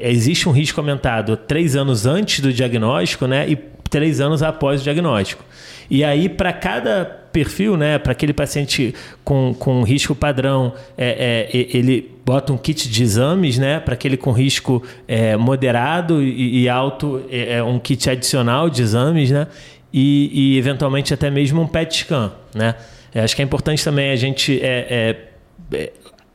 [0.00, 3.48] existe um risco aumentado três anos antes do diagnóstico, né?
[3.48, 3.54] E
[3.88, 5.44] três anos após o diagnóstico.
[5.88, 8.92] E aí, para cada perfil, né, para aquele paciente
[9.22, 14.16] com, com risco padrão, é, é, ele bota um kit de exames, né, para aquele
[14.16, 19.46] com risco é, moderado e, e alto, é, é, um kit adicional de exames, né,
[19.92, 22.74] e, e eventualmente até mesmo um PET scan, né.
[23.14, 25.28] acho que é importante também a gente é,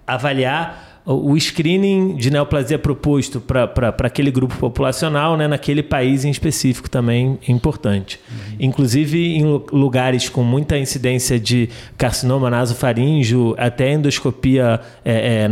[0.08, 6.90] avaliar o screening de neoplasia proposto para aquele grupo populacional, né, naquele país em específico
[6.90, 8.20] também é importante.
[8.30, 8.56] Uhum.
[8.60, 15.48] Inclusive em lugares com muita incidência de carcinoma nasofaríngeo, até endoscopia, é, é,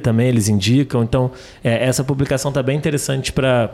[0.00, 1.02] também eles indicam.
[1.02, 1.30] Então,
[1.62, 3.70] é, essa publicação está bem interessante para.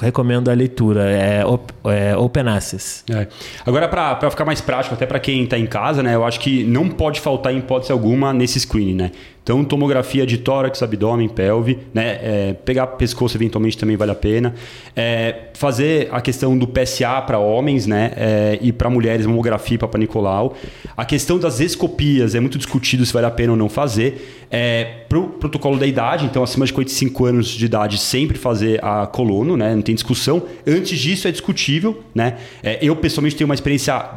[0.00, 1.10] Recomendo a leitura.
[1.10, 1.42] É,
[1.84, 3.04] é Open Access.
[3.10, 3.26] É.
[3.64, 6.64] Agora, para ficar mais prático, até para quem está em casa, né, eu acho que
[6.64, 8.94] não pode faltar, em hipótese alguma, nesse screening.
[8.94, 9.10] Né?
[9.46, 12.18] Então, tomografia de tórax, abdômen, pelve, né?
[12.20, 14.52] É, pegar pescoço eventualmente também vale a pena.
[14.96, 18.10] É, fazer a questão do PSA para homens, né?
[18.16, 20.56] É, e para mulheres, mamografia para Nicolau.
[20.96, 24.46] A questão das escopias é muito discutido se vale a pena ou não fazer.
[24.50, 28.84] É, para o protocolo da idade, então acima de 45 anos de idade, sempre fazer
[28.84, 29.76] a colono, né?
[29.76, 30.42] Não tem discussão.
[30.66, 32.38] Antes disso é discutível, né?
[32.64, 34.10] É, eu pessoalmente tenho uma experiência,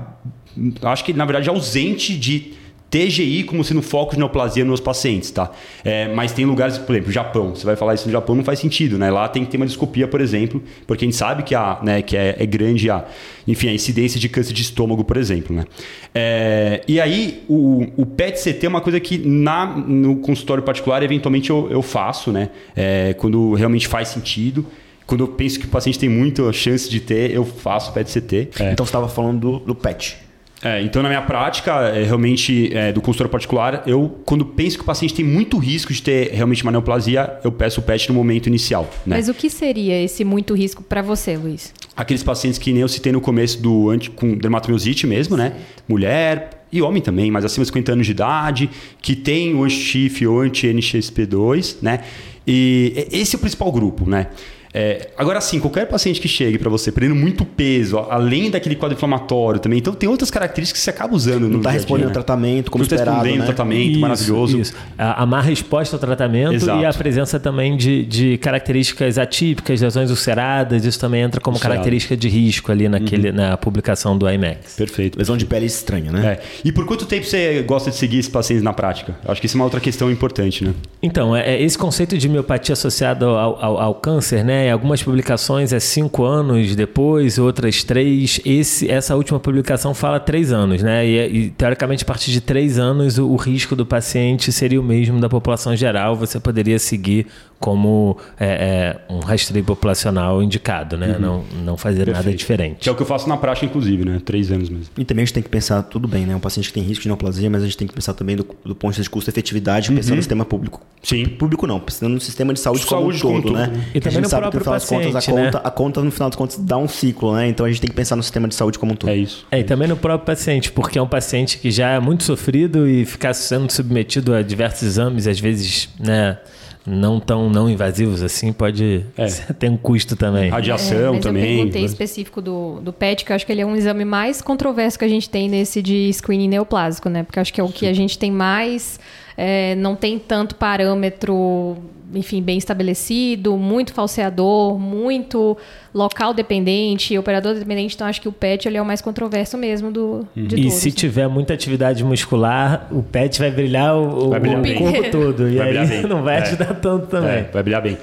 [0.81, 2.57] acho que na verdade ausente de
[2.89, 5.51] TGI como sendo foco de neoplasia nos pacientes, tá?
[5.83, 7.55] É, mas tem lugares, por exemplo, Japão.
[7.55, 9.11] Você vai falar isso no Japão, não faz sentido, né?
[9.11, 12.01] Lá tem que ter uma endoscopia, por exemplo, porque a gente sabe que, a, né,
[12.01, 13.05] que é, é grande a,
[13.47, 15.65] enfim, a incidência de câncer de estômago, por exemplo, né?
[16.13, 21.49] É, e aí, o, o PET-CT é uma coisa que na, no consultório particular, eventualmente
[21.49, 22.49] eu, eu faço, né?
[22.75, 24.65] É, quando realmente faz sentido
[25.05, 28.49] quando eu penso que o paciente tem muita chance de ter, eu faço PET-CT.
[28.59, 28.71] É.
[28.73, 30.28] Então você estava falando do, do PET.
[30.61, 34.83] É, então, na minha prática, é, realmente, é, do consultório particular, eu, quando penso que
[34.83, 38.15] o paciente tem muito risco de ter realmente uma neoplasia, eu peço o PET no
[38.15, 38.83] momento inicial.
[39.05, 39.15] Né?
[39.15, 41.73] Mas o que seria esse muito risco para você, Luiz?
[41.95, 45.53] Aqueles pacientes que nem eu citei no começo do anti, com dermatomiosite mesmo, né?
[45.87, 48.69] Mulher e homem também, mas acima de 50 anos de idade,
[49.01, 52.01] que tem o anti-CHIF ou anti-NXP2, né?
[52.45, 54.27] E esse é o principal grupo, né?
[54.73, 58.95] É, agora sim, qualquer paciente que chegue para você perdendo muito peso, além daquele quadro
[58.95, 61.49] inflamatório também, então tem outras características que você acaba usando.
[61.49, 62.13] Não está respondendo ao né?
[62.13, 63.45] tratamento, como não tá esperado, respondendo né?
[63.45, 64.59] tratamento, isso, maravilhoso.
[64.59, 64.75] Isso.
[64.97, 66.81] A, a má resposta ao tratamento Exato.
[66.81, 71.75] e a presença também de, de características atípicas, lesões ulceradas, isso também entra como Ulcerado.
[71.75, 73.35] característica de risco ali naquele, uhum.
[73.35, 74.75] na publicação do IMAX.
[74.75, 75.17] Perfeito.
[75.17, 76.33] Lesão de pele estranha, né?
[76.33, 76.39] É.
[76.63, 79.17] E por quanto tempo você gosta de seguir esses pacientes na prática?
[79.27, 80.73] Acho que isso é uma outra questão importante, né?
[81.01, 84.58] Então, é, é esse conceito de miopatia associada ao, ao, ao câncer, né?
[84.71, 88.41] Algumas publicações é cinco anos depois, outras três.
[88.43, 91.05] Esse, essa última publicação fala três anos, né?
[91.05, 94.83] E, e teoricamente, a partir de três anos, o, o, risco do paciente seria o
[94.83, 96.15] mesmo da população geral.
[96.15, 97.27] Você poderia seguir
[97.59, 101.13] como é, é, um rastreio populacional indicado, né?
[101.13, 101.19] Uhum.
[101.19, 102.25] Não, não fazer Perfeito.
[102.25, 102.77] nada diferente.
[102.79, 104.21] Que é o que eu faço na prática, inclusive, né?
[104.23, 104.85] Três anos mesmo.
[104.97, 106.35] E também a gente tem que pensar, tudo bem, né?
[106.35, 108.47] Um paciente que tem risco de neoplasia, mas a gente tem que pensar também do,
[108.63, 109.97] do ponto de vista de custo-efetividade, uhum.
[109.97, 110.81] pensando no sistema público.
[111.03, 111.25] Sim.
[111.25, 113.85] Público não, pensando no sistema de saúde, saúde como um todo, como né?
[113.93, 115.51] E também no próprio final paciente, das contas, a né?
[115.51, 117.47] conta, a conta, no final das contas, dá um ciclo, né?
[117.47, 119.09] Então a gente tem que pensar no sistema de saúde como um todo.
[119.09, 119.45] É isso.
[119.51, 122.87] É, e também no próprio paciente, porque é um paciente que já é muito sofrido
[122.87, 126.37] e ficar sendo submetido a diversos exames, às vezes, né,
[126.85, 129.27] não tão não invasivos assim, pode É.
[129.53, 130.49] ter um custo também.
[130.49, 131.43] Radiação É, mas também.
[131.43, 134.41] Eu perguntei específico do, do PET, que eu acho que ele é um exame mais
[134.41, 137.23] controverso que a gente tem nesse de screening neoplásico, né?
[137.23, 138.99] Porque eu acho que é o que a gente tem mais.
[139.41, 141.77] É, não tem tanto parâmetro,
[142.13, 145.55] enfim, bem estabelecido, muito falseador, muito
[145.93, 147.95] local dependente, operador dependente.
[147.95, 150.73] Então acho que o PET ele é o mais controverso mesmo do, de E todos.
[150.73, 154.75] se tiver muita atividade muscular, o PET vai brilhar o, Vai brilhar o bem.
[154.77, 155.47] corpo todo.
[155.49, 156.01] E Vai brilhar aí bem.
[156.09, 156.41] não vai É.
[156.41, 157.29] ajudar tanto também.
[157.29, 157.97] É, vai brilhar bem.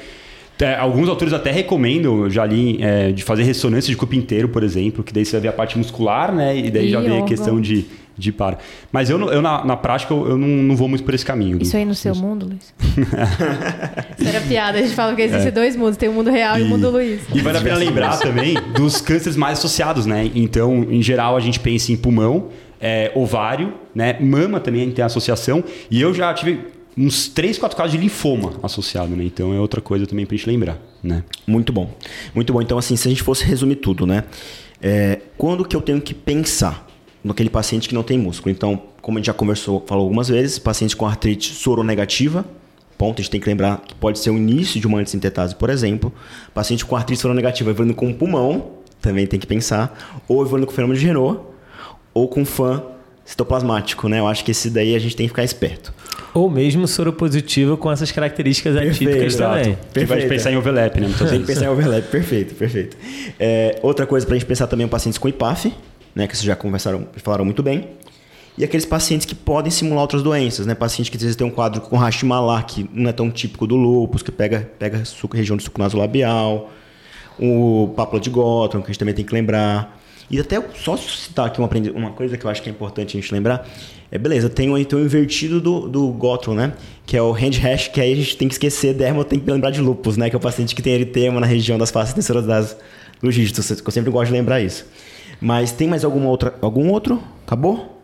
[0.59, 4.49] É, alguns autores até recomendam, eu já li, é, de fazer ressonância de corpo inteiro,
[4.49, 6.57] por exemplo, que daí você vai ver a parte muscular, né?
[6.57, 7.85] E daí E já vê a questão de,
[8.17, 8.59] de para.
[8.91, 11.59] Mas eu, eu na, na prática, eu, eu não, não vou muito por esse caminho.
[11.61, 12.75] Isso aí no seu mundo, Luiz?
[14.19, 14.79] Isso era piada.
[14.79, 15.97] A gente fala que existem dois mundos.
[15.97, 17.23] Tem o mundo real e, o mundo Luiz.
[17.35, 20.31] E vale a pena lembrar também dos cânceres mais associados, né?
[20.35, 22.49] Então, em geral, a gente pensa em pulmão,
[22.81, 24.17] é, ovário, né?
[24.21, 25.63] Mama também tem associação.
[25.91, 26.61] E eu já tive
[26.97, 29.25] uns 3, 4 casos de linfoma associado, né?
[29.25, 31.23] Então é outra coisa também pra gente lembrar, né?
[31.47, 31.91] Muito bom.
[32.35, 32.63] Muito bom.
[32.63, 34.25] Então, assim, se a gente fosse resumir tudo, né?
[34.81, 36.86] É, quando que eu tenho que pensar
[37.27, 38.55] naquele paciente que não tem músculo?
[38.55, 42.45] Então, como a gente já conversou, falou algumas vezes, paciente com artrite soronegativa,
[42.97, 45.71] ponto, a gente tem que lembrar que pode ser o início de uma antissintetase, por
[45.71, 46.13] exemplo.
[46.55, 50.23] Paciente com artrite soronegativa evoluindo com pulmão, também tem que pensar.
[50.29, 51.41] Ou evoluindo com fenômeno de Renault,
[52.15, 52.83] ou com fã
[53.25, 54.21] citoplasmático, né?
[54.21, 55.93] Eu acho que esse daí a gente tem que ficar esperto.
[56.33, 59.57] Ou mesmo soropositivo com essas características atípicas exato.
[59.57, 59.79] também.
[59.93, 60.29] Que vai Perfeito.
[60.29, 61.09] pensar em overlap, né?
[61.09, 62.97] Muitas Tem que pensar em overlap, perfeito, perfeito.
[63.39, 65.75] É, outra coisa pra gente pensar também é pacientes com IPAF,
[66.17, 67.89] né, que vocês já conversaram, falaram muito bem.
[68.57, 70.75] E aqueles pacientes que podem simular outras doenças, né?
[70.75, 73.77] Paciente que às vezes tem um quadro com Hashimoto, que não é tão típico do
[73.77, 76.71] lúpus, que pega, pega suco, região do suco nasolabial,
[77.39, 80.01] o pápula de Gottron, que a gente também tem que lembrar.
[80.31, 83.21] E até só citar aqui uma, uma coisa que eu acho que é importante a
[83.21, 83.69] gente lembrar.
[84.11, 86.73] É, beleza, tem o, tem o invertido do, do Gottron, né?
[87.05, 89.51] Que é o hand hash, que aí a gente tem que esquecer, dermo tem que
[89.51, 90.31] lembrar de lupus, né?
[90.31, 92.75] Que é o paciente que tem eritema na região das faces tensoras das,
[93.23, 93.69] dos dígitos.
[93.71, 94.87] Eu sempre gosto de lembrar isso.
[95.41, 97.23] Mas tem mais alguma outra, algum outro?
[97.47, 98.01] Acabou?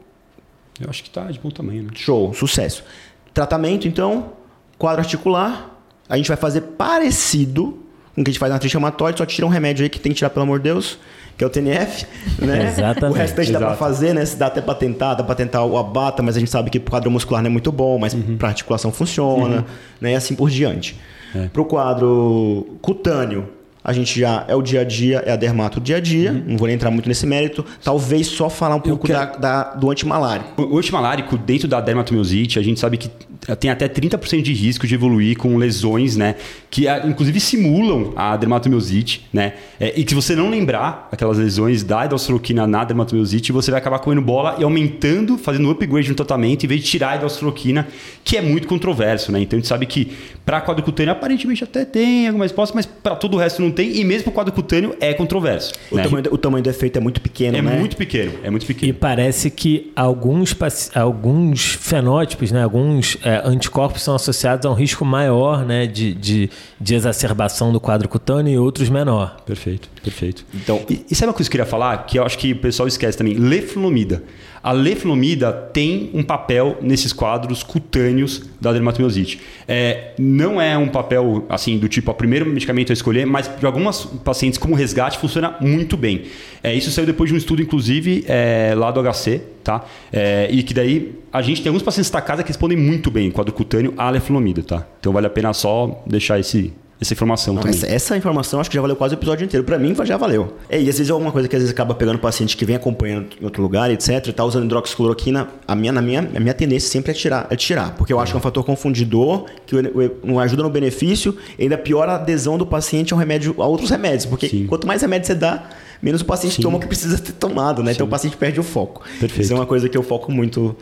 [0.80, 1.90] Eu acho que tá de bom tamanho, né?
[1.94, 2.84] Show, sucesso.
[3.32, 4.32] Tratamento, então,
[4.78, 5.70] quadro articular.
[6.08, 7.78] A gente vai fazer parecido
[8.14, 9.98] com o que a gente faz na artrite reumatoide, só tira um remédio aí que
[9.98, 10.98] tem que tirar, pelo amor de Deus,
[11.38, 12.04] que é o TNF,
[12.38, 12.66] né?
[12.76, 13.14] Exatamente.
[13.16, 13.78] O restante dá pra Exato.
[13.78, 14.26] fazer, né?
[14.26, 16.78] Se dá até pra tentar, dá pra tentar o abata, mas a gente sabe que
[16.78, 18.36] pro quadro muscular não é muito bom, mas Uhum.
[18.36, 19.64] pra articulação funciona,
[19.98, 20.12] né?
[20.12, 20.98] E assim por diante.
[21.34, 21.46] É.
[21.48, 23.48] Pro quadro cutâneo,
[23.84, 26.56] a gente já é o dia a dia, é a dermato dia a dia, não
[26.56, 29.90] vou nem entrar muito nesse mérito, talvez só falar um pouco quero- da, da- do
[29.90, 30.62] antimalárico.
[30.62, 33.10] O antimalárico, dentro da dermatomiosite, a gente sabe que
[33.58, 36.36] tem até 30% de risco de evoluir com lesões, né?
[36.70, 39.54] Que ah, inclusive simulam a dermatomiosite, né?
[39.80, 43.80] É, e que se você não lembrar aquelas lesões da hidroxicloroquina na dermatomiosite, você vai
[43.80, 47.16] acabar comendo bola e aumentando, fazendo um upgrade no tratamento, em vez de tirar a
[47.16, 47.88] hidroxicloroquina,
[48.22, 49.40] que é muito controverso, né?
[49.40, 50.12] Então a gente sabe que
[50.46, 53.96] para quadro cutâneo aparentemente até tem alguma resposta, mas para todo o resto não tem,
[53.96, 55.72] e mesmo para quadro cutâneo é controverso.
[55.90, 56.02] O, né?
[56.04, 57.76] tamanho, do- o tamanho do efeito é muito pequeno, É né?
[57.78, 58.94] muito pequeno, é muito E pequeno.
[58.94, 60.54] parece que alguns,
[60.94, 66.50] alguns fenótipos, né, alguns é, anticorpos são associados a um risco maior né, de, de,
[66.82, 69.36] de exacerbação do quadro cutâneo e outros menor.
[69.46, 70.44] Perfeito, perfeito.
[70.52, 71.96] Então- e, e sabe uma coisa que eu queria falar?
[72.06, 73.34] Que eu acho que o pessoal esquece também.
[73.34, 74.22] Leflunomida.
[74.62, 79.40] A leflunomida tem um papel nesses quadros cutâneos da dermatomiosite.
[79.66, 83.68] É, não é um papel assim do tipo, o primeiro medicamento a escolher, mas para
[83.68, 86.22] algumas pacientes como resgate funciona muito bem.
[86.62, 89.84] É, isso saiu depois de um estudo, inclusive, é, lá do HC, tá?
[90.12, 93.32] É, e que daí a gente tem alguns pacientes da casa que respondem muito bem
[93.32, 94.86] quadro cutâneo à leflunomida, tá?
[95.00, 96.71] Então vale a pena só deixar esse,
[97.02, 97.76] essa informação Não, também.
[97.76, 99.64] essa, essa informação acho que já valeu quase o episódio inteiro.
[99.64, 100.56] Pra mim já valeu.
[100.68, 102.76] É, e às vezes é alguma coisa que às vezes acaba pegando paciente que vem
[102.76, 104.26] acompanhando em outro lugar, etc.
[104.28, 105.48] E tá usando hidroxicloroquina.
[105.66, 107.94] A minha, na minha, a minha tendência sempre é tirar, é tirar.
[107.96, 111.36] Porque eu acho que é um fator confundidor, que o- o- não ajuda no benefício,
[111.58, 114.24] e ainda piora a adesão do paciente a, um remédio, a outros remédios.
[114.26, 114.66] Porque Sim.
[114.66, 115.68] quanto mais remédio você dá,
[116.00, 116.62] menos o paciente Sim.
[116.62, 117.92] toma o que precisa ter tomado, né?
[117.92, 119.02] Então o paciente perde o foco.
[119.20, 119.40] Perfeito.
[119.42, 120.76] Isso é uma coisa que eu foco muito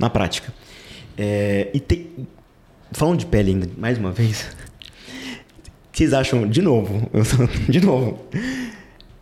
[0.00, 0.52] na prática.
[1.18, 2.06] É, e tem.
[2.92, 4.46] Falando de pele ainda, mais uma vez.
[5.96, 7.10] O vocês acham, de novo,
[7.68, 8.18] de novo.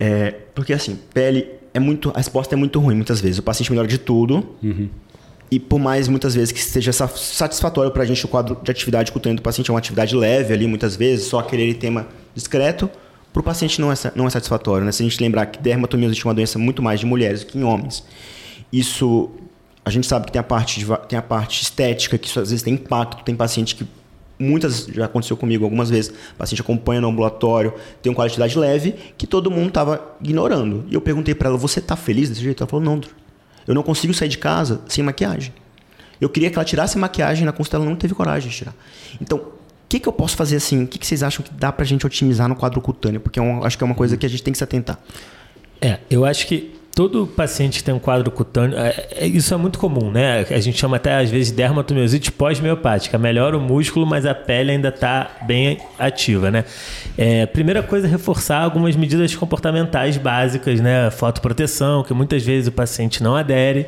[0.01, 2.11] É, porque assim, pele é muito.
[2.15, 3.39] A resposta é muito ruim muitas vezes.
[3.39, 4.45] O paciente melhora de tudo.
[5.51, 9.13] E por mais muitas vezes que seja sa- satisfatório pra gente o quadro de atividade
[9.13, 12.91] cutânea do paciente, é uma atividade leve ali, muitas vezes, só aquele eritema discreto,
[13.33, 14.85] pro paciente não é, não é satisfatório.
[14.85, 14.91] Né?
[14.91, 17.59] Se a gente lembrar que dermatomiosite é uma doença muito mais de mulheres do que
[17.59, 18.03] em homens,
[18.73, 19.31] isso.
[19.85, 22.49] A gente sabe que tem a parte, de tem a parte estética, que isso às
[22.51, 23.23] vezes tem impacto.
[23.23, 23.87] Tem paciente que
[24.39, 26.11] muitas já aconteceu comigo algumas vezes.
[26.11, 30.85] O paciente acompanha no ambulatório, tem uma qualidade leve que todo mundo estava ignorando.
[30.89, 33.01] E eu perguntei para ela: "Você tá feliz desse jeito?" Ela falou: "Não,
[33.67, 35.53] eu não consigo sair de casa sem maquiagem."
[36.21, 38.75] Eu queria que ela tirasse a maquiagem na consulta, ela não teve coragem de tirar.
[39.21, 39.53] Então, o
[39.89, 40.85] que, que eu posso fazer assim?
[40.85, 43.21] O que, que vocês acham que dá pra gente otimizar no quadro cutâneo?
[43.21, 44.99] Porque é um, acho que é uma coisa que a gente tem que se atentar.
[45.81, 49.57] É, eu acho que todo paciente que tem um quadro cutâneo, é, é, isso é
[49.57, 50.47] muito comum, né?
[50.49, 53.19] A gente chama até às vezes de dermatomiosite pós-miopática.
[53.19, 56.65] Melhora o músculo, mas a pele ainda está bem ativa, né?
[57.19, 61.11] É, primeira coisa reforçar algumas medidas comportamentais básicas, né?
[61.11, 63.87] Fotoproteção, que muitas vezes o paciente não adere.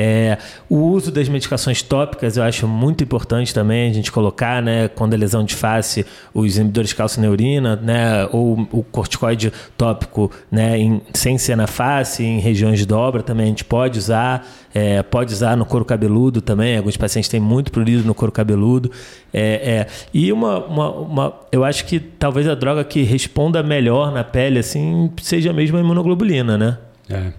[0.00, 0.38] É,
[0.70, 4.86] o uso das medicações tópicas eu acho muito importante também a gente colocar, né?
[4.86, 8.28] Quando é lesão de face, os inibidores de calcineurina, né?
[8.30, 10.78] Ou o corticoide tópico, né?
[10.78, 14.46] Em, sem ser na face, em regiões de dobra também a gente pode usar.
[14.72, 16.76] É, pode usar no couro cabeludo também.
[16.76, 18.92] Alguns pacientes têm muito prurido no couro cabeludo.
[19.34, 19.40] É,
[19.80, 19.86] é.
[20.14, 24.60] E uma, uma, uma, eu acho que talvez a droga que responda melhor na pele
[24.60, 26.78] assim seja mesmo a imunoglobulina, né?
[27.10, 27.32] É.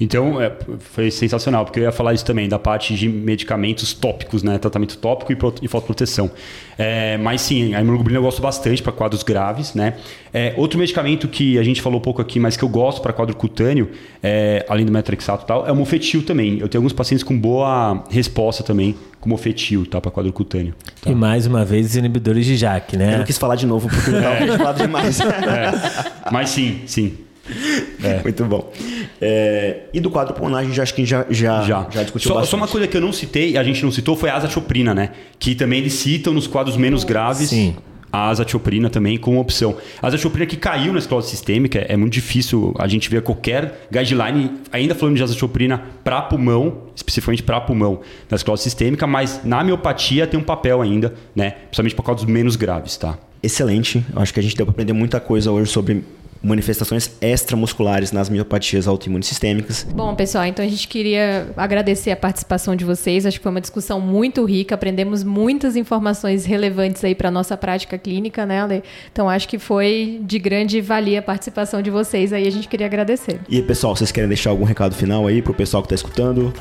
[0.00, 4.42] Então, é, foi sensacional, porque eu ia falar isso também, da parte de medicamentos tópicos,
[4.42, 4.58] né?
[4.58, 6.30] Tratamento tópico e, e fotoproteção.
[6.76, 9.94] É, mas sim, a imunoglobulina eu gosto bastante para quadros graves, né?
[10.32, 13.36] É, outro medicamento que a gente falou pouco aqui, mas que eu gosto para quadro
[13.36, 13.90] cutâneo,
[14.22, 16.58] é, além do metrexato e tal, é o mofetil também.
[16.58, 20.02] Eu tenho alguns pacientes com boa resposta também com mofetil, tá?
[20.02, 20.74] Para quadro cutâneo.
[21.00, 21.10] Tá?
[21.10, 23.14] E mais uma vez, os inibidores de JAK, né?
[23.14, 24.58] Eu não quis falar de novo, porque eu não é.
[24.58, 25.18] falado demais.
[25.24, 26.30] É.
[26.30, 27.23] Mas sim, sim.
[28.02, 28.20] É.
[28.24, 28.72] Muito bom.
[29.20, 31.86] É, e do quadro pulmonar, a gente acho que já, já, já.
[31.90, 32.50] já discutiu só, bastante.
[32.50, 35.10] Só uma coisa que eu não citei, a gente não citou, foi a azatioprina, né?
[35.38, 37.48] Que também eles citam nos quadros menos graves.
[37.48, 37.76] Sim
[38.14, 39.76] a azatioprina também como opção.
[40.00, 44.52] A azatioprina que caiu na esclerose sistêmica, é muito difícil a gente ver qualquer guideline,
[44.70, 50.28] ainda falando de azatioprina para pulmão, especificamente para pulmão, na esclerose sistêmica, mas na miopatia
[50.28, 51.50] tem um papel ainda, né?
[51.50, 53.18] Principalmente por causa dos menos graves, tá?
[53.42, 54.04] Excelente.
[54.14, 56.04] Eu acho que a gente deu para aprender muita coisa hoje sobre
[56.44, 59.86] manifestações extramusculares nas miopatias autoimunes sistêmicas.
[59.94, 63.24] Bom, pessoal, então a gente queria agradecer a participação de vocês.
[63.24, 67.96] Acho que foi uma discussão muito rica, aprendemos muitas informações relevantes aí para nossa prática
[67.96, 68.82] clínica, né, Ale?
[69.10, 72.86] Então acho que foi de grande valia a participação de vocês aí, a gente queria
[72.86, 73.40] agradecer.
[73.48, 76.52] E pessoal, vocês querem deixar algum recado final aí para o pessoal que está escutando?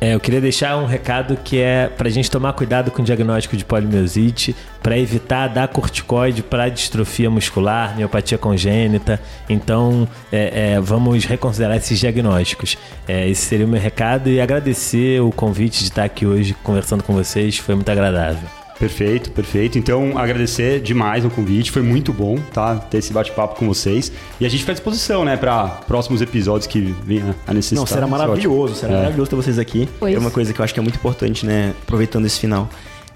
[0.00, 3.04] É, eu queria deixar um recado que é para a gente tomar cuidado com o
[3.04, 9.20] diagnóstico de polimiosite, para evitar dar corticoide para distrofia muscular, miopatia congênita.
[9.46, 12.78] Então, é, é, vamos reconsiderar esses diagnósticos.
[13.06, 17.02] É, esse seria o meu recado e agradecer o convite de estar aqui hoje conversando
[17.02, 18.59] com vocês, foi muito agradável.
[18.80, 19.78] Perfeito, perfeito.
[19.78, 22.76] Então, agradecer demais o convite, foi muito bom, tá?
[22.76, 24.10] Ter esse bate-papo com vocês.
[24.40, 27.78] E a gente fica à disposição, né, para próximos episódios que venha a necessidade.
[27.78, 28.96] Não, será maravilhoso, será é.
[28.96, 29.86] maravilhoso ter vocês aqui.
[29.98, 30.14] Pois.
[30.14, 32.70] É uma coisa que eu acho que é muito importante, né, aproveitando esse final.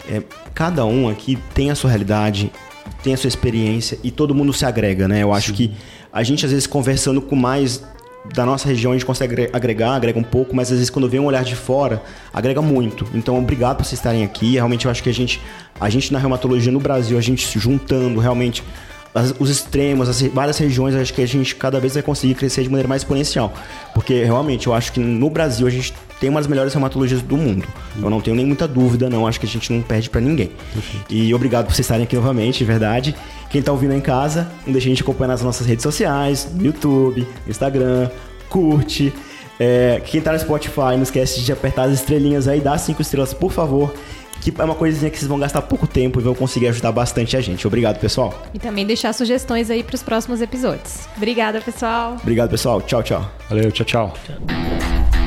[0.07, 2.53] É, cada um aqui tem a sua realidade,
[3.03, 5.23] tem a sua experiência e todo mundo se agrega, né?
[5.23, 5.55] Eu acho Sim.
[5.55, 5.73] que
[6.12, 7.83] a gente, às vezes, conversando com mais
[8.33, 11.20] da nossa região a gente consegue agregar, agrega um pouco, mas às vezes quando vem
[11.20, 12.03] um olhar de fora,
[12.33, 13.07] agrega muito.
[13.12, 14.55] Então, obrigado por vocês estarem aqui.
[14.55, 15.41] Realmente eu acho que a gente,
[15.79, 18.64] a gente na reumatologia no Brasil, a gente se juntando realmente
[19.14, 22.62] as, os extremos, as várias regiões, acho que a gente cada vez vai conseguir crescer
[22.62, 23.53] de maneira mais exponencial.
[23.95, 27.37] Porque realmente eu acho que no Brasil a gente tem uma das melhores reumatologias do
[27.37, 27.66] mundo.
[28.01, 29.27] Eu não tenho nem muita dúvida, não.
[29.27, 30.51] Acho que a gente não perde para ninguém.
[31.09, 33.14] E obrigado por vocês estarem aqui novamente, de verdade.
[33.55, 36.66] Quem tá ouvindo em casa, não deixe a gente acompanhar nas nossas redes sociais, no
[36.66, 38.11] YouTube, Instagram,
[38.48, 39.14] curte.
[39.61, 43.32] É, quem tá no Spotify, não esquece de apertar as estrelinhas aí, dá cinco estrelas,
[43.32, 43.94] por favor.
[44.40, 47.36] Que é uma coisinha que vocês vão gastar pouco tempo e vão conseguir ajudar bastante
[47.36, 47.64] a gente.
[47.64, 48.42] Obrigado, pessoal.
[48.52, 51.07] E também deixar sugestões aí para os próximos episódios.
[51.16, 52.16] Obrigada, pessoal.
[52.20, 52.82] Obrigado, pessoal.
[52.82, 53.30] Tchau, tchau.
[53.48, 54.14] Valeu, tchau, tchau.
[54.26, 55.24] tchau.